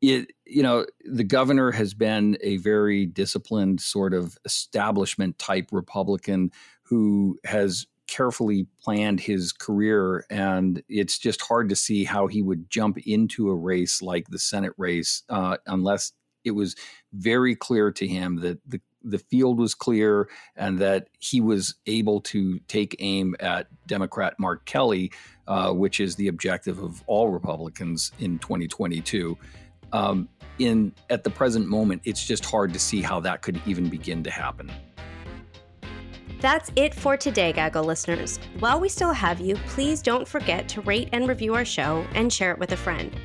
It, 0.00 0.30
you 0.46 0.62
know, 0.62 0.86
the 1.04 1.24
governor 1.24 1.72
has 1.72 1.92
been 1.92 2.38
a 2.40 2.58
very 2.58 3.04
disciplined 3.04 3.80
sort 3.80 4.14
of 4.14 4.38
establishment 4.44 5.40
type 5.40 5.70
Republican 5.72 6.52
who 6.84 7.36
has 7.44 7.88
carefully 8.06 8.66
planned 8.82 9.20
his 9.20 9.52
career, 9.52 10.24
and 10.30 10.82
it's 10.88 11.18
just 11.18 11.42
hard 11.42 11.68
to 11.68 11.76
see 11.76 12.04
how 12.04 12.26
he 12.26 12.42
would 12.42 12.70
jump 12.70 12.98
into 13.06 13.50
a 13.50 13.54
race 13.54 14.02
like 14.02 14.28
the 14.28 14.38
Senate 14.38 14.72
race 14.76 15.22
uh, 15.28 15.56
unless 15.66 16.12
it 16.44 16.52
was 16.52 16.76
very 17.12 17.56
clear 17.56 17.90
to 17.90 18.06
him 18.06 18.36
that 18.36 18.58
the 18.68 18.80
the 19.04 19.18
field 19.18 19.58
was 19.58 19.74
clear 19.74 20.28
and 20.56 20.78
that 20.78 21.08
he 21.18 21.40
was 21.40 21.74
able 21.86 22.20
to 22.22 22.58
take 22.68 22.96
aim 23.00 23.36
at 23.38 23.68
Democrat 23.86 24.34
Mark 24.38 24.64
Kelly, 24.64 25.12
uh, 25.46 25.70
which 25.72 26.00
is 26.00 26.16
the 26.16 26.28
objective 26.28 26.82
of 26.82 27.02
all 27.06 27.28
Republicans 27.28 28.12
in 28.18 28.38
2022. 28.38 29.36
Um, 29.92 30.28
in 30.58 30.92
at 31.10 31.22
the 31.22 31.30
present 31.30 31.68
moment, 31.68 32.02
it's 32.04 32.24
just 32.24 32.44
hard 32.44 32.72
to 32.72 32.78
see 32.78 33.02
how 33.02 33.20
that 33.20 33.42
could 33.42 33.60
even 33.66 33.88
begin 33.88 34.22
to 34.24 34.30
happen. 34.30 34.72
That's 36.44 36.70
it 36.76 36.94
for 36.94 37.16
today, 37.16 37.54
Gaggle 37.54 37.84
listeners. 37.84 38.38
While 38.58 38.78
we 38.78 38.90
still 38.90 39.12
have 39.14 39.40
you, 39.40 39.54
please 39.66 40.02
don't 40.02 40.28
forget 40.28 40.68
to 40.68 40.82
rate 40.82 41.08
and 41.12 41.26
review 41.26 41.54
our 41.54 41.64
show 41.64 42.06
and 42.14 42.30
share 42.30 42.52
it 42.52 42.58
with 42.58 42.72
a 42.72 42.76
friend. 42.76 43.18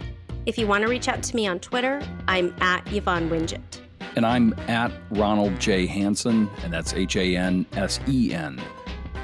If 0.45 0.57
you 0.57 0.67
want 0.67 0.83
to 0.83 0.89
reach 0.89 1.09
out 1.09 1.21
to 1.23 1.35
me 1.35 1.45
on 1.45 1.59
Twitter, 1.59 2.01
I'm 2.29 2.55
at 2.61 2.89
Yvonne 2.93 3.29
Wingett. 3.29 3.81
And 4.15 4.25
I'm 4.25 4.53
at 4.69 4.93
Ronald 5.09 5.59
J. 5.59 5.85
Hansen, 5.85 6.49
and 6.63 6.71
that's 6.71 6.93
H 6.93 7.17
A 7.17 7.35
N 7.35 7.65
S 7.73 7.99
E 8.07 8.33
N. 8.33 8.57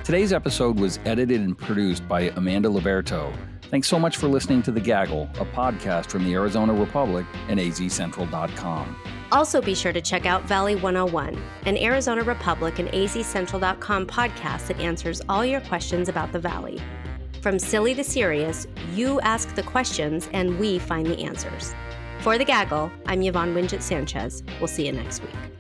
Today's 0.03 0.34
episode 0.34 0.77
was 0.77 0.99
edited 1.05 1.39
and 1.39 1.58
produced 1.58 2.05
by 2.05 2.23
Amanda 2.36 2.67
Liberto. 2.67 3.34
Thanks 3.69 3.88
so 3.88 3.99
much 3.99 4.17
for 4.17 4.28
listening 4.28 4.62
to 4.63 4.71
The 4.71 4.80
Gaggle, 4.80 5.30
a 5.39 5.45
podcast 5.45 6.08
from 6.08 6.23
the 6.23 6.34
Arizona 6.34 6.73
Republic 6.73 7.25
and 7.47 7.60
azcentral.com. 7.60 8.95
Also, 9.32 9.62
be 9.62 9.73
sure 9.73 9.91
to 9.91 10.01
check 10.01 10.25
out 10.25 10.43
Valley 10.43 10.75
101, 10.75 11.41
an 11.65 11.78
Arizona 11.78 12.23
Republic 12.23 12.80
and 12.80 12.89
azcentral.com 12.89 14.06
podcast 14.06 14.67
that 14.67 14.80
answers 14.80 15.21
all 15.28 15.43
your 15.45 15.62
questions 15.62 16.10
about 16.10 16.32
the 16.32 16.39
Valley. 16.39 16.80
From 17.41 17.60
silly 17.60 17.93
to 17.95 18.04
serious, 18.04 18.67
you 18.93 19.19
ask 19.21 19.54
the 19.56 19.63
questions 19.63 20.30
and 20.34 20.58
we 20.60 20.80
find 20.80 21.08
the 21.08 21.19
answers. 21.19 21.73
For 22.19 22.38
The 22.38 22.45
Gaggle, 22.45 22.91
I'm 23.08 23.21
Yvonne 23.21 23.54
Wingett 23.54 23.82
Sanchez. 23.82 24.43
We'll 24.60 24.67
see 24.67 24.86
you 24.86 24.91
next 24.91 25.21
week. 25.21 25.55